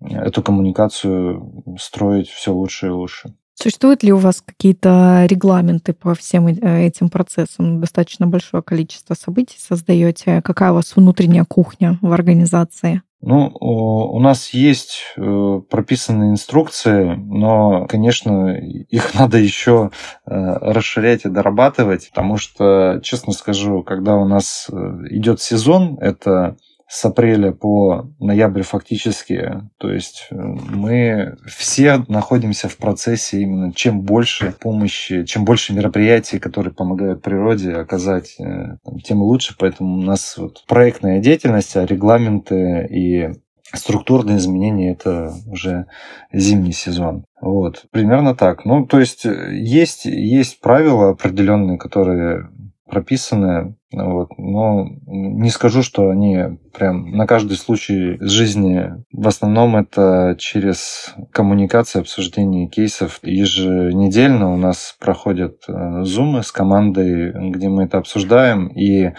эту 0.00 0.42
коммуникацию 0.42 1.76
строить 1.78 2.28
все 2.28 2.52
лучше 2.52 2.86
и 2.86 2.90
лучше. 2.90 3.34
Существуют 3.54 4.02
ли 4.02 4.12
у 4.12 4.16
вас 4.16 4.40
какие-то 4.40 5.26
регламенты 5.28 5.92
по 5.92 6.14
всем 6.14 6.48
э, 6.48 6.86
этим 6.86 7.10
процессам? 7.10 7.80
Достаточно 7.80 8.26
большое 8.26 8.62
количество 8.62 9.14
событий 9.14 9.58
создаете. 9.58 10.42
Какая 10.42 10.72
у 10.72 10.76
вас 10.76 10.96
внутренняя 10.96 11.44
кухня 11.44 11.98
в 12.00 12.12
организации? 12.12 13.02
Ну, 13.20 13.56
у 13.60 14.18
нас 14.18 14.48
есть 14.50 15.02
э, 15.16 15.60
прописанные 15.70 16.32
инструкции, 16.32 17.14
но, 17.14 17.86
конечно, 17.86 18.56
их 18.56 19.14
надо 19.18 19.38
еще 19.38 19.90
расширять 20.24 21.24
и 21.24 21.28
дорабатывать, 21.28 22.08
потому 22.10 22.38
что, 22.38 23.00
честно 23.04 23.32
скажу, 23.32 23.84
когда 23.84 24.16
у 24.16 24.26
нас 24.26 24.68
идет 25.08 25.40
сезон, 25.40 25.98
это 26.00 26.56
с 26.92 27.06
апреля 27.06 27.52
по 27.52 28.06
ноябрь 28.20 28.60
фактически. 28.60 29.62
То 29.78 29.90
есть 29.90 30.26
э, 30.30 30.34
мы 30.36 31.38
все 31.46 32.04
находимся 32.06 32.68
в 32.68 32.76
процессе 32.76 33.40
именно 33.40 33.72
чем 33.72 34.02
больше 34.02 34.54
помощи, 34.60 35.24
чем 35.24 35.46
больше 35.46 35.72
мероприятий, 35.72 36.38
которые 36.38 36.74
помогают 36.74 37.22
природе 37.22 37.72
оказать, 37.72 38.36
э, 38.38 38.76
тем 39.04 39.22
лучше. 39.22 39.56
Поэтому 39.58 40.00
у 40.00 40.02
нас 40.02 40.36
вот 40.36 40.64
проектная 40.68 41.20
деятельность, 41.20 41.74
а 41.76 41.86
регламенты 41.86 42.86
и 42.90 43.30
структурные 43.74 44.36
изменения 44.36 44.92
это 44.92 45.32
уже 45.46 45.86
зимний 46.30 46.72
сезон. 46.72 47.24
Вот, 47.40 47.86
примерно 47.90 48.34
так. 48.34 48.66
Ну, 48.66 48.84
то 48.84 49.00
есть 49.00 49.24
есть, 49.24 50.04
есть 50.04 50.60
правила 50.60 51.08
определенные, 51.08 51.78
которые 51.78 52.50
прописаны, 52.92 53.74
вот, 53.90 54.36
но 54.36 54.86
не 55.06 55.48
скажу, 55.48 55.82
что 55.82 56.10
они 56.10 56.58
прям 56.74 57.12
на 57.12 57.26
каждый 57.26 57.56
случай 57.56 58.18
жизни. 58.20 59.02
В 59.12 59.26
основном 59.28 59.76
это 59.76 60.36
через 60.38 61.14
коммуникации, 61.32 62.00
обсуждение 62.00 62.68
кейсов. 62.68 63.18
Еженедельно 63.22 64.52
у 64.52 64.58
нас 64.58 64.94
проходят 65.00 65.62
э, 65.68 66.02
зумы 66.02 66.42
с 66.42 66.52
командой, 66.52 67.32
где 67.50 67.70
мы 67.70 67.84
это 67.84 67.96
обсуждаем, 67.96 68.68
и 68.68 69.12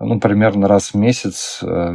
ну, 0.00 0.18
примерно 0.18 0.66
раз 0.66 0.92
в 0.92 0.96
месяц 0.96 1.60
э, 1.62 1.92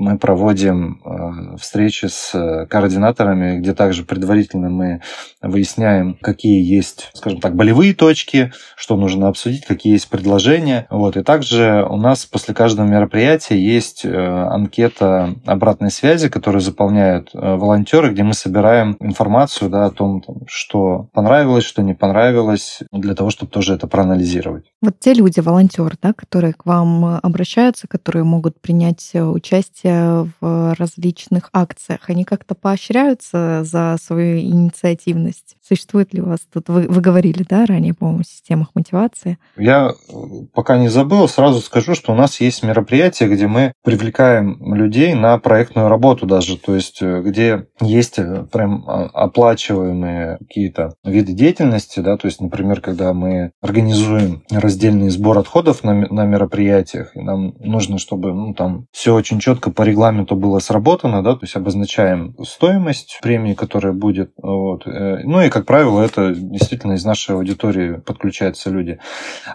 мы 0.00 0.18
проводим 0.18 1.00
э, 1.04 1.56
встречи 1.58 2.06
с 2.06 2.34
э, 2.34 2.66
координаторами, 2.66 3.58
где 3.58 3.74
также 3.74 4.02
предварительно 4.02 4.70
мы 4.70 5.02
выясняем, 5.42 6.16
какие 6.20 6.62
есть, 6.62 7.10
скажем 7.12 7.40
так, 7.40 7.54
болевые 7.54 7.94
точки, 7.94 8.52
что 8.76 8.96
нужно 8.96 9.28
обсудить, 9.28 9.66
какие 9.66 9.92
есть 9.92 10.08
предложения. 10.08 10.86
Вот. 10.90 11.16
И 11.16 11.22
также 11.22 11.86
у 11.88 11.96
нас 11.96 12.24
после 12.24 12.54
каждого 12.54 12.86
мероприятия 12.86 13.60
есть 13.60 14.04
э, 14.04 14.10
анкета 14.10 15.34
обратной 15.44 15.90
связи, 15.90 16.30
которую 16.30 16.62
заполняют 16.62 17.30
волонтеры, 17.34 18.10
где 18.10 18.22
мы 18.22 18.32
собираем 18.32 18.96
информацию 19.00 19.70
да, 19.70 19.84
о 19.86 19.90
том, 19.90 20.22
что 20.46 21.08
понравилось, 21.12 21.64
что 21.64 21.82
не 21.82 21.94
понравилось, 21.94 22.80
для 22.90 23.14
того, 23.14 23.28
чтобы 23.28 23.52
тоже 23.52 23.74
это 23.74 23.86
проанализировать. 23.86 24.64
Вот 24.80 24.98
те 24.98 25.12
люди, 25.12 25.40
волонтеры, 25.40 25.96
да, 26.00 26.14
которые 26.14 26.54
к 26.54 26.64
вам 26.64 27.04
обращаются, 27.22 27.86
которые 27.86 28.24
могут 28.24 28.58
принять 28.60 29.10
участие 29.14 29.89
участие 29.90 30.32
в 30.40 30.74
различных 30.78 31.50
акциях, 31.52 32.08
они 32.08 32.24
как-то 32.24 32.54
поощряются 32.54 33.62
за 33.64 33.96
свою 34.00 34.38
инициативность? 34.38 35.56
Существует 35.70 36.12
ли 36.12 36.20
у 36.20 36.26
вас 36.26 36.40
тут, 36.52 36.68
вы, 36.68 36.88
вы 36.88 37.00
говорили, 37.00 37.46
да, 37.48 37.64
ранее, 37.64 37.94
по-моему, 37.94 38.22
о 38.22 38.24
системах 38.24 38.70
мотивации? 38.74 39.38
Я 39.56 39.92
э, 39.92 40.12
пока 40.52 40.76
не 40.78 40.88
забыл, 40.88 41.28
сразу 41.28 41.60
скажу, 41.60 41.94
что 41.94 42.10
у 42.10 42.16
нас 42.16 42.40
есть 42.40 42.64
мероприятия, 42.64 43.28
где 43.28 43.46
мы 43.46 43.72
привлекаем 43.84 44.74
людей 44.74 45.14
на 45.14 45.38
проектную 45.38 45.86
работу 45.86 46.26
даже, 46.26 46.56
то 46.56 46.74
есть 46.74 47.00
э, 47.02 47.22
где 47.22 47.68
есть 47.80 48.18
э, 48.18 48.46
прям 48.50 48.84
а, 48.88 49.10
оплачиваемые 49.12 50.38
какие-то 50.38 50.94
виды 51.04 51.34
деятельности, 51.34 52.00
да, 52.00 52.16
то 52.16 52.26
есть, 52.26 52.40
например, 52.40 52.80
когда 52.80 53.12
мы 53.12 53.52
организуем 53.62 54.42
раздельный 54.50 55.10
сбор 55.10 55.38
отходов 55.38 55.84
на, 55.84 55.94
на 55.94 56.26
мероприятиях, 56.26 57.14
и 57.14 57.20
нам 57.20 57.54
нужно, 57.60 57.98
чтобы 57.98 58.32
ну, 58.32 58.54
там 58.54 58.86
все 58.90 59.14
очень 59.14 59.38
четко 59.38 59.70
по 59.70 59.82
регламенту 59.82 60.34
было 60.34 60.58
сработано, 60.58 61.22
да, 61.22 61.34
то 61.34 61.44
есть 61.44 61.54
обозначаем 61.54 62.34
стоимость 62.42 63.20
премии, 63.22 63.54
которая 63.54 63.92
будет, 63.92 64.32
вот, 64.36 64.84
ну 64.86 65.42
и, 65.42 65.48
как 65.48 65.59
правило, 65.62 66.02
это 66.02 66.34
действительно 66.34 66.94
из 66.94 67.04
нашей 67.04 67.34
аудитории 67.34 67.96
подключаются 67.96 68.70
люди. 68.70 68.98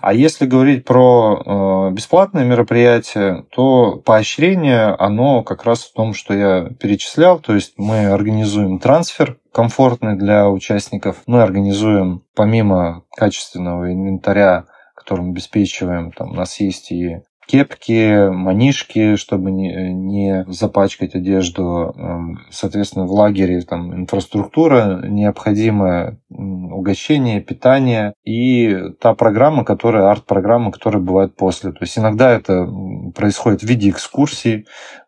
А 0.02 0.14
если 0.14 0.46
говорить 0.46 0.86
про 0.86 1.90
э, 1.90 1.94
бесплатные 1.94 2.46
мероприятия, 2.46 3.46
то 3.52 4.02
поощрение, 4.04 4.96
оно 4.98 5.44
как 5.44 5.64
раз 5.66 5.84
в 5.84 5.94
том, 5.94 6.14
что 6.14 6.34
я 6.34 6.70
перечислял, 6.80 7.40
то 7.40 7.54
есть 7.54 7.74
мы 7.78 8.08
организуем 8.08 8.80
трансфер 8.80 9.38
комфортный 9.52 10.16
для 10.18 10.50
участников, 10.50 11.22
мы 11.28 11.42
организуем 11.42 12.24
помимо 12.36 13.04
качественного 13.16 13.92
инвентаря 13.92 14.66
которым 15.06 15.30
обеспечиваем. 15.30 16.12
Там 16.12 16.32
у 16.32 16.34
нас 16.34 16.60
есть 16.60 16.92
и 16.92 17.22
кепки, 17.48 18.30
манишки, 18.30 19.16
чтобы 19.16 19.52
не, 19.52 19.94
не 19.94 20.46
запачкать 20.48 21.16
одежду. 21.16 21.94
Эм, 21.96 22.40
соответственно, 22.50 23.06
в 23.06 23.12
лагере 23.12 23.62
там 23.62 23.94
инфраструктура 23.94 25.02
необходимое, 25.08 26.20
угощение, 26.30 27.42
питание 27.42 28.14
и 28.24 28.90
та 29.00 29.14
программа, 29.14 29.64
которая, 29.64 30.10
арт-программа, 30.10 30.72
которая 30.72 31.02
бывает 31.02 31.36
после. 31.36 31.72
То 31.72 31.80
есть 31.82 31.98
иногда 31.98 32.32
это 32.32 32.68
происходит 33.16 33.62
в 33.62 33.66
виде 33.66 33.90
экскурсий, 33.90 34.66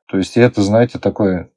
то 0.08 0.18
есть 0.18 0.38
это, 0.38 0.62
знаете, 0.62 1.00
такой 1.00 1.48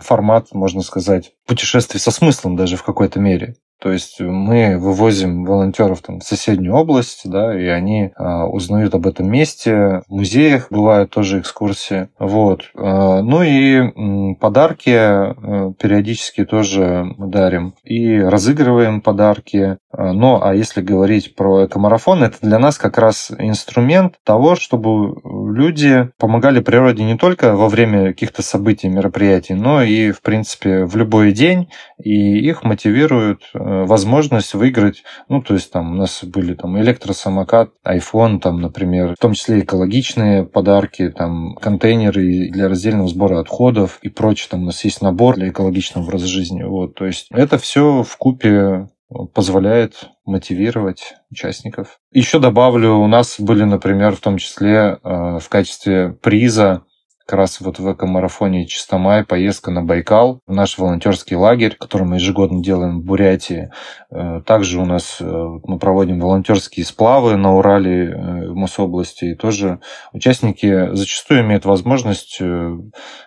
формат, 0.00 0.52
можно 0.52 0.82
сказать, 0.82 1.32
путешествий 1.46 2.00
со 2.00 2.10
смыслом 2.10 2.56
даже 2.56 2.76
в 2.76 2.82
какой-то 2.82 3.20
мере. 3.20 3.56
То 3.80 3.92
есть 3.92 4.20
мы 4.20 4.78
вывозим 4.78 5.44
волонтеров 5.44 6.00
там, 6.00 6.20
в 6.20 6.24
соседнюю 6.24 6.74
область, 6.74 7.22
да, 7.24 7.58
и 7.58 7.66
они 7.66 8.10
а, 8.16 8.46
узнают 8.46 8.94
об 8.94 9.06
этом 9.06 9.30
месте. 9.30 10.02
В 10.08 10.14
музеях 10.14 10.68
бывают 10.70 11.10
тоже 11.10 11.40
экскурсии. 11.40 12.08
Вот. 12.18 12.70
А, 12.74 13.20
ну 13.22 13.42
и 13.42 14.34
подарки 14.36 14.94
а, 14.94 15.72
периодически 15.78 16.44
тоже 16.44 17.04
мы 17.18 17.26
дарим. 17.28 17.74
И 17.84 18.18
разыгрываем 18.18 19.02
подарки. 19.02 19.76
А, 19.92 20.12
ну, 20.12 20.42
а 20.42 20.54
если 20.54 20.80
говорить 20.80 21.34
про 21.34 21.66
экомарафон, 21.66 22.22
это 22.22 22.38
для 22.40 22.58
нас 22.58 22.78
как 22.78 22.96
раз 22.96 23.30
инструмент 23.38 24.14
того, 24.24 24.56
чтобы 24.56 25.20
люди 25.54 26.08
помогали 26.18 26.60
природе 26.60 27.04
не 27.04 27.18
только 27.18 27.54
во 27.54 27.68
время 27.68 28.06
каких-то 28.08 28.42
событий, 28.42 28.88
мероприятий, 28.88 29.54
но 29.54 29.82
и, 29.82 30.12
в 30.12 30.22
принципе, 30.22 30.86
в 30.86 30.96
любой 30.96 31.32
день. 31.32 31.68
И 32.02 32.38
их 32.38 32.62
мотивируют 32.62 33.42
Э, 33.65 33.65
возможность 33.66 34.54
выиграть, 34.54 35.02
ну, 35.28 35.42
то 35.42 35.54
есть 35.54 35.72
там 35.72 35.92
у 35.92 35.94
нас 35.94 36.22
были 36.22 36.54
там 36.54 36.78
электросамокат, 36.80 37.70
iPhone, 37.84 38.38
там, 38.38 38.60
например, 38.60 39.14
в 39.14 39.20
том 39.20 39.32
числе 39.32 39.60
экологичные 39.60 40.44
подарки, 40.44 41.10
там, 41.10 41.54
контейнеры 41.56 42.48
для 42.50 42.68
раздельного 42.68 43.08
сбора 43.08 43.40
отходов 43.40 43.98
и 44.02 44.08
прочее. 44.08 44.48
Там 44.50 44.62
у 44.62 44.66
нас 44.66 44.84
есть 44.84 45.02
набор 45.02 45.36
для 45.36 45.48
экологичного 45.48 46.04
образа 46.04 46.26
жизни. 46.26 46.62
Вот, 46.62 46.94
то 46.94 47.06
есть 47.06 47.26
это 47.30 47.58
все 47.58 48.02
в 48.02 48.16
купе 48.16 48.88
позволяет 49.34 50.10
мотивировать 50.24 51.14
участников. 51.30 52.00
Еще 52.12 52.38
добавлю, 52.38 52.94
у 52.94 53.06
нас 53.06 53.36
были, 53.38 53.62
например, 53.62 54.16
в 54.16 54.20
том 54.20 54.38
числе 54.38 54.98
э, 55.02 55.38
в 55.38 55.48
качестве 55.48 56.10
приза 56.10 56.82
как 57.26 57.38
раз 57.38 57.60
вот 57.60 57.80
в 57.80 57.92
эко-марафоне 57.92 58.66
Чистомай 58.66 59.24
поездка 59.24 59.72
на 59.72 59.82
Байкал, 59.82 60.40
в 60.46 60.52
наш 60.52 60.78
волонтерский 60.78 61.34
лагерь, 61.34 61.74
который 61.74 62.06
мы 62.06 62.16
ежегодно 62.16 62.62
делаем 62.62 63.00
в 63.00 63.04
Бурятии. 63.04 63.70
Э, 64.10 64.40
также 64.46 64.80
у 64.80 64.84
нас 64.84 65.18
э, 65.20 65.24
мы 65.24 65.78
проводим 65.80 66.20
волонтерские 66.20 66.86
сплавы 66.86 67.36
на 67.36 67.56
Урале 67.56 68.10
э, 68.10 68.48
в 68.50 68.54
Мособласти. 68.54 69.24
И 69.24 69.34
тоже 69.34 69.80
участники 70.12 70.94
зачастую 70.94 71.40
имеют 71.40 71.64
возможность 71.64 72.40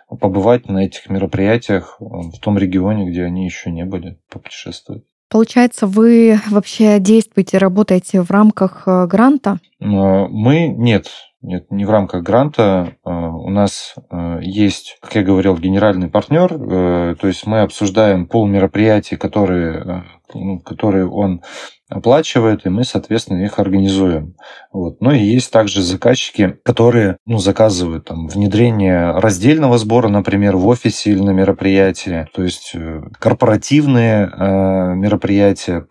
побывать 0.08 0.70
на 0.70 0.86
этих 0.86 1.10
мероприятиях 1.10 1.98
в 2.00 2.40
том 2.40 2.58
регионе, 2.58 3.10
где 3.10 3.26
они 3.26 3.44
еще 3.44 3.70
не 3.70 3.84
были, 3.84 4.18
попутешествовать. 4.32 5.04
Получается, 5.30 5.86
вы 5.86 6.40
вообще 6.50 7.00
действуете, 7.00 7.58
работаете 7.58 8.22
в 8.22 8.32
рамках 8.32 8.88
гранта? 9.08 9.60
Мы 9.80 10.68
нет, 10.70 11.08
нет, 11.42 11.72
не 11.72 11.86
в 11.86 11.90
рамках 11.90 12.24
гранта. 12.24 12.96
А, 13.04 13.30
у 13.30 13.50
нас 13.50 13.96
а, 14.10 14.40
есть, 14.42 14.98
как 15.02 15.16
я 15.16 15.24
говорил, 15.24 15.58
генеральный 15.58 16.10
партнер, 16.10 16.54
э, 16.54 17.16
то 17.20 17.28
есть 17.28 17.48
мы 17.48 17.62
обсуждаем 17.62 18.28
пол 18.28 18.46
мероприятий, 18.46 19.16
которые, 19.16 19.84
э, 19.86 20.02
ну, 20.34 20.60
которые 20.60 21.08
он 21.08 21.42
оплачивает, 21.90 22.66
и 22.66 22.70
мы, 22.70 22.84
соответственно, 22.84 23.44
их 23.44 23.58
организуем. 23.58 24.36
Вот. 24.72 25.02
Но 25.02 25.12
и 25.12 25.20
есть 25.20 25.52
также 25.52 25.82
заказчики, 25.82 26.58
которые 26.64 27.18
ну, 27.26 27.40
заказывают 27.40 28.06
там, 28.06 28.28
внедрение 28.28 29.12
раздельного 29.12 29.78
сбора, 29.80 30.08
например, 30.08 30.56
в 30.56 30.68
офисе 30.68 31.12
или 31.12 31.22
на 31.22 31.32
мероприятии, 31.32 32.28
то 32.34 32.44
есть 32.44 32.72
э, 32.76 33.02
корпоративные 33.18 34.26
э, 34.28 34.94
мероприятия, 34.96 35.88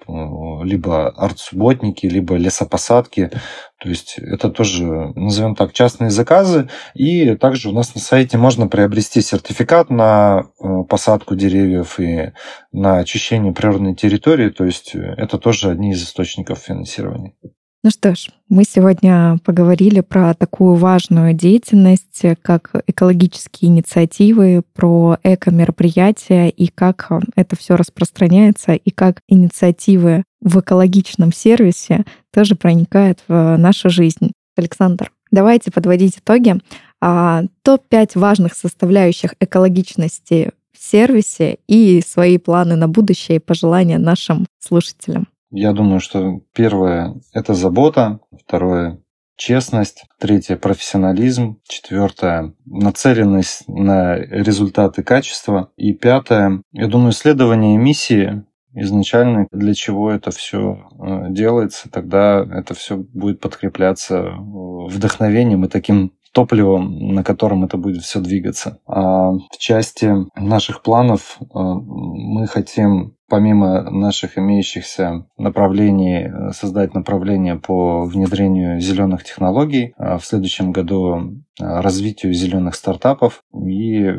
либо 0.63 1.09
арт-субботники, 1.09 2.07
либо 2.07 2.37
лесопосадки. 2.37 3.31
То 3.81 3.89
есть 3.89 4.19
это 4.19 4.51
тоже, 4.51 4.85
назовем 5.15 5.55
так, 5.55 5.73
частные 5.73 6.11
заказы. 6.11 6.69
И 6.95 7.37
также 7.37 7.69
у 7.69 7.73
нас 7.73 7.95
на 7.95 8.01
сайте 8.01 8.37
можно 8.37 8.67
приобрести 8.67 9.21
сертификат 9.21 9.89
на 9.89 10.47
э, 10.61 10.83
посадку 10.89 11.37
деревьев 11.37 12.01
и 12.01 12.33
на 12.73 12.99
очищение 12.99 13.53
природной 13.53 13.95
территории. 13.95 14.51
То 14.51 14.65
есть 14.65 14.95
это 14.95 15.39
тоже 15.39 15.71
одни 15.71 15.93
из 15.93 16.03
источников 16.03 16.59
финансирования. 16.59 17.35
Ну 17.85 17.91
что 17.91 18.17
ж, 18.17 18.31
мы 18.49 18.65
сегодня 18.65 19.39
поговорили 19.45 20.01
про 20.01 20.35
такую 20.35 20.75
важную 20.75 21.33
деятельность, 21.33 22.23
как 22.43 22.73
экологические 22.89 23.71
инициативы, 23.71 24.63
про 24.75 25.17
эко-мероприятия 25.23 26.49
и 26.49 26.67
как 26.67 27.09
это 27.37 27.55
все 27.55 27.77
распространяется, 27.77 28.73
и 28.73 28.91
как 28.91 29.21
инициативы 29.29 30.25
в 30.41 30.61
экологичном 30.61 31.33
сервисе 31.33 32.05
тоже 32.33 32.55
проникают 32.55 33.21
в 33.29 33.57
нашу 33.57 33.91
жизнь. 33.91 34.33
Александр, 34.57 35.13
давайте 35.31 35.71
подводить 35.71 36.19
итоги. 36.19 36.57
А, 37.01 37.45
Топ-5 37.63 38.19
важных 38.19 38.55
составляющих 38.55 39.35
экологичности 39.41 40.53
в 40.73 40.83
сервисе 40.83 41.59
и 41.67 42.01
свои 42.01 42.39
планы 42.39 42.77
на 42.77 42.89
будущее 42.89 43.37
и 43.37 43.41
пожелания 43.41 43.99
нашим 43.99 44.47
слушателям. 44.59 45.29
Я 45.51 45.73
думаю, 45.73 46.01
что 46.01 46.41
первое– 46.53 47.15
это 47.33 47.55
забота, 47.55 48.21
второе 48.45 49.01
честность. 49.37 50.05
Третье– 50.19 50.57
профессионализм. 50.59 51.61
Четвертое– 51.67 52.55
нацеленность 52.67 53.67
на 53.67 54.17
результаты 54.17 55.03
качества. 55.03 55.71
И 55.77 55.95
пятое– 55.95 56.63
я 56.73 56.87
думаю, 56.89 57.13
исследование 57.13 57.79
миссии 57.79 58.45
изначально, 58.81 59.47
для 59.51 59.75
чего 59.75 60.11
это 60.11 60.31
все 60.31 60.89
э, 60.99 61.27
делается, 61.31 61.91
тогда 61.91 62.47
это 62.51 62.75
все 62.75 62.97
будет 62.97 63.41
подкрепляться 63.41 64.35
вдохновением 64.39 65.65
и 65.65 65.69
таким 65.69 66.13
топливом, 66.33 67.15
на 67.15 67.25
котором 67.25 67.65
это 67.65 67.77
будет 67.77 68.03
все 68.03 68.21
двигаться. 68.21 68.79
А 68.87 69.31
в 69.33 69.59
части 69.59 70.13
наших 70.37 70.83
планов 70.83 71.39
э, 71.41 71.45
мы 71.53 72.47
хотим 72.47 73.15
помимо 73.29 73.83
наших 73.91 74.39
имеющихся 74.39 75.27
направлений, 75.37 76.29
э, 76.29 76.53
создать 76.53 76.95
направление 76.95 77.57
по 77.57 78.05
внедрению 78.05 78.81
зеленых 78.81 79.25
технологий, 79.25 79.95
в 79.99 80.21
следующем 80.23 80.73
году 80.73 81.43
развитию 81.59 82.33
зеленых 82.33 82.75
стартапов 82.75 83.43
и 83.55 84.15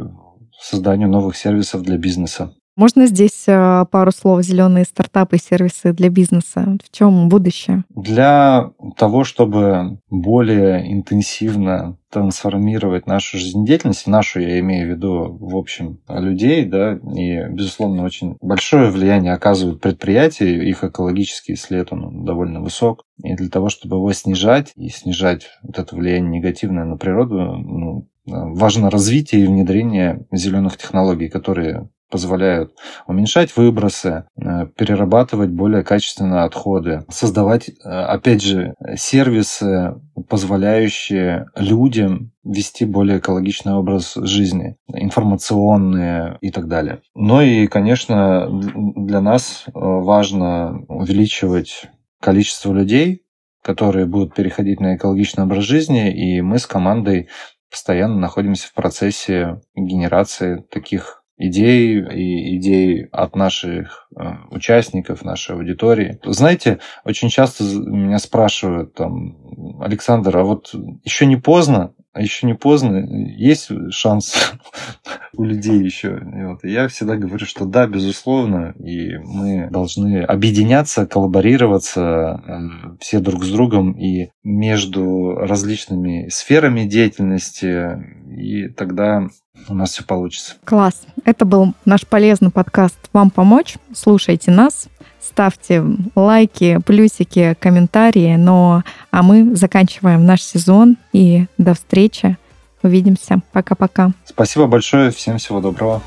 созданию 0.59 1.09
новых 1.09 1.35
сервисов 1.37 1.81
для 1.81 1.97
бизнеса. 1.97 2.53
Можно 2.79 3.07
здесь 3.07 3.43
э, 3.45 3.85
пару 3.91 4.09
слов 4.13 4.41
зеленые 4.41 4.85
стартапы 4.85 5.35
и 5.35 5.39
сервисы 5.41 5.91
для 5.91 6.07
бизнеса? 6.07 6.77
В 6.81 6.95
чем 6.95 7.27
будущее? 7.27 7.83
Для 7.89 8.71
того, 8.95 9.25
чтобы 9.25 9.99
более 10.09 10.89
интенсивно 10.89 11.97
трансформировать 12.09 13.05
нашу 13.05 13.37
жизнедеятельность, 13.37 14.07
нашу 14.07 14.39
я 14.39 14.61
имею 14.61 14.87
в 14.87 14.91
виду, 14.91 15.37
в 15.41 15.57
общем, 15.57 15.99
людей, 16.07 16.63
да, 16.63 16.93
и, 16.93 17.49
безусловно, 17.49 18.05
очень 18.05 18.37
большое 18.39 18.91
влияние 18.91 19.33
оказывают 19.33 19.81
предприятия, 19.81 20.65
их 20.65 20.85
экологический 20.85 21.57
след, 21.57 21.91
он 21.91 22.23
довольно 22.23 22.61
высок, 22.61 23.03
и 23.21 23.35
для 23.35 23.49
того, 23.49 23.67
чтобы 23.67 23.97
его 23.97 24.13
снижать 24.13 24.71
и 24.77 24.87
снижать 24.87 25.49
вот 25.63 25.77
это 25.77 25.97
влияние 25.97 26.39
негативное 26.39 26.85
на 26.85 26.95
природу, 26.95 27.39
ну, 27.39 28.07
важно 28.25 28.89
развитие 28.89 29.43
и 29.43 29.47
внедрение 29.47 30.25
зеленых 30.31 30.77
технологий, 30.77 31.27
которые 31.27 31.89
позволяют 32.09 32.73
уменьшать 33.07 33.55
выбросы, 33.55 34.25
э, 34.35 34.67
перерабатывать 34.75 35.49
более 35.49 35.83
качественно 35.83 36.43
отходы, 36.43 37.05
создавать, 37.09 37.69
э, 37.69 37.89
опять 37.89 38.41
же, 38.41 38.73
сервисы, 38.95 39.95
позволяющие 40.27 41.47
людям 41.55 42.31
вести 42.43 42.85
более 42.85 43.19
экологичный 43.19 43.73
образ 43.73 44.15
жизни, 44.15 44.75
информационные 44.93 46.37
и 46.41 46.51
так 46.51 46.67
далее. 46.67 47.01
Но 47.15 47.41
и, 47.41 47.67
конечно, 47.67 48.49
для 48.49 49.21
нас 49.21 49.65
э, 49.67 49.71
важно 49.73 50.83
увеличивать 50.87 51.85
количество 52.21 52.73
людей, 52.73 53.23
которые 53.63 54.05
будут 54.05 54.33
переходить 54.33 54.79
на 54.79 54.95
экологичный 54.95 55.43
образ 55.43 55.63
жизни, 55.63 56.11
и 56.11 56.41
мы 56.41 56.59
с 56.59 56.65
командой 56.65 57.29
постоянно 57.69 58.15
находимся 58.15 58.67
в 58.67 58.73
процессе 58.73 59.61
генерации 59.75 60.63
таких 60.71 61.18
идей 61.39 61.99
и 62.01 62.57
идей 62.57 63.07
от 63.11 63.35
наших 63.35 64.07
э, 64.15 64.21
участников, 64.51 65.23
нашей 65.23 65.55
аудитории. 65.55 66.19
Знаете, 66.23 66.79
очень 67.05 67.29
часто 67.29 67.63
меня 67.63 68.19
спрашивают 68.19 68.93
там, 68.93 69.37
Александр, 69.81 70.37
а 70.37 70.43
вот 70.43 70.75
еще 71.03 71.25
не 71.25 71.37
поздно, 71.37 71.93
а 72.11 72.21
еще 72.21 72.45
не 72.45 72.55
поздно, 72.55 73.05
есть 73.37 73.69
шанс 73.91 74.53
у 75.33 75.43
людей 75.43 75.81
еще. 75.81 76.19
Вот, 76.21 76.65
и 76.65 76.71
я 76.71 76.89
всегда 76.89 77.15
говорю, 77.15 77.45
что 77.45 77.63
да, 77.63 77.87
безусловно, 77.87 78.73
и 78.77 79.15
мы 79.17 79.69
должны 79.71 80.23
объединяться, 80.23 81.05
коллаборироваться 81.05 82.41
э, 82.45 82.97
все 82.99 83.19
друг 83.19 83.45
с 83.45 83.51
другом 83.51 83.93
и 83.93 84.31
между 84.43 85.35
различными 85.35 86.27
сферами 86.29 86.85
деятельности, 86.85 88.03
и 88.27 88.67
тогда 88.67 89.29
у 89.67 89.73
нас 89.73 89.91
все 89.91 90.03
получится. 90.03 90.55
Класс. 90.63 91.01
Это 91.25 91.45
был 91.45 91.73
наш 91.85 92.05
полезный 92.05 92.51
подкаст 92.51 92.97
«Вам 93.13 93.29
помочь». 93.29 93.75
Слушайте 93.93 94.51
нас, 94.51 94.87
ставьте 95.21 95.83
лайки, 96.15 96.79
плюсики, 96.85 97.55
комментарии. 97.59 98.35
Но 98.35 98.83
а 99.11 99.23
мы 99.23 99.55
заканчиваем 99.55 100.25
наш 100.25 100.41
сезон 100.41 100.97
и 101.13 101.45
до 101.57 101.73
встречи. 101.73 102.37
Увидимся. 102.81 103.41
Пока-пока. 103.51 104.11
Спасибо 104.25 104.65
большое. 104.67 105.11
Всем 105.11 105.37
всего 105.37 105.59
доброго. 105.59 106.01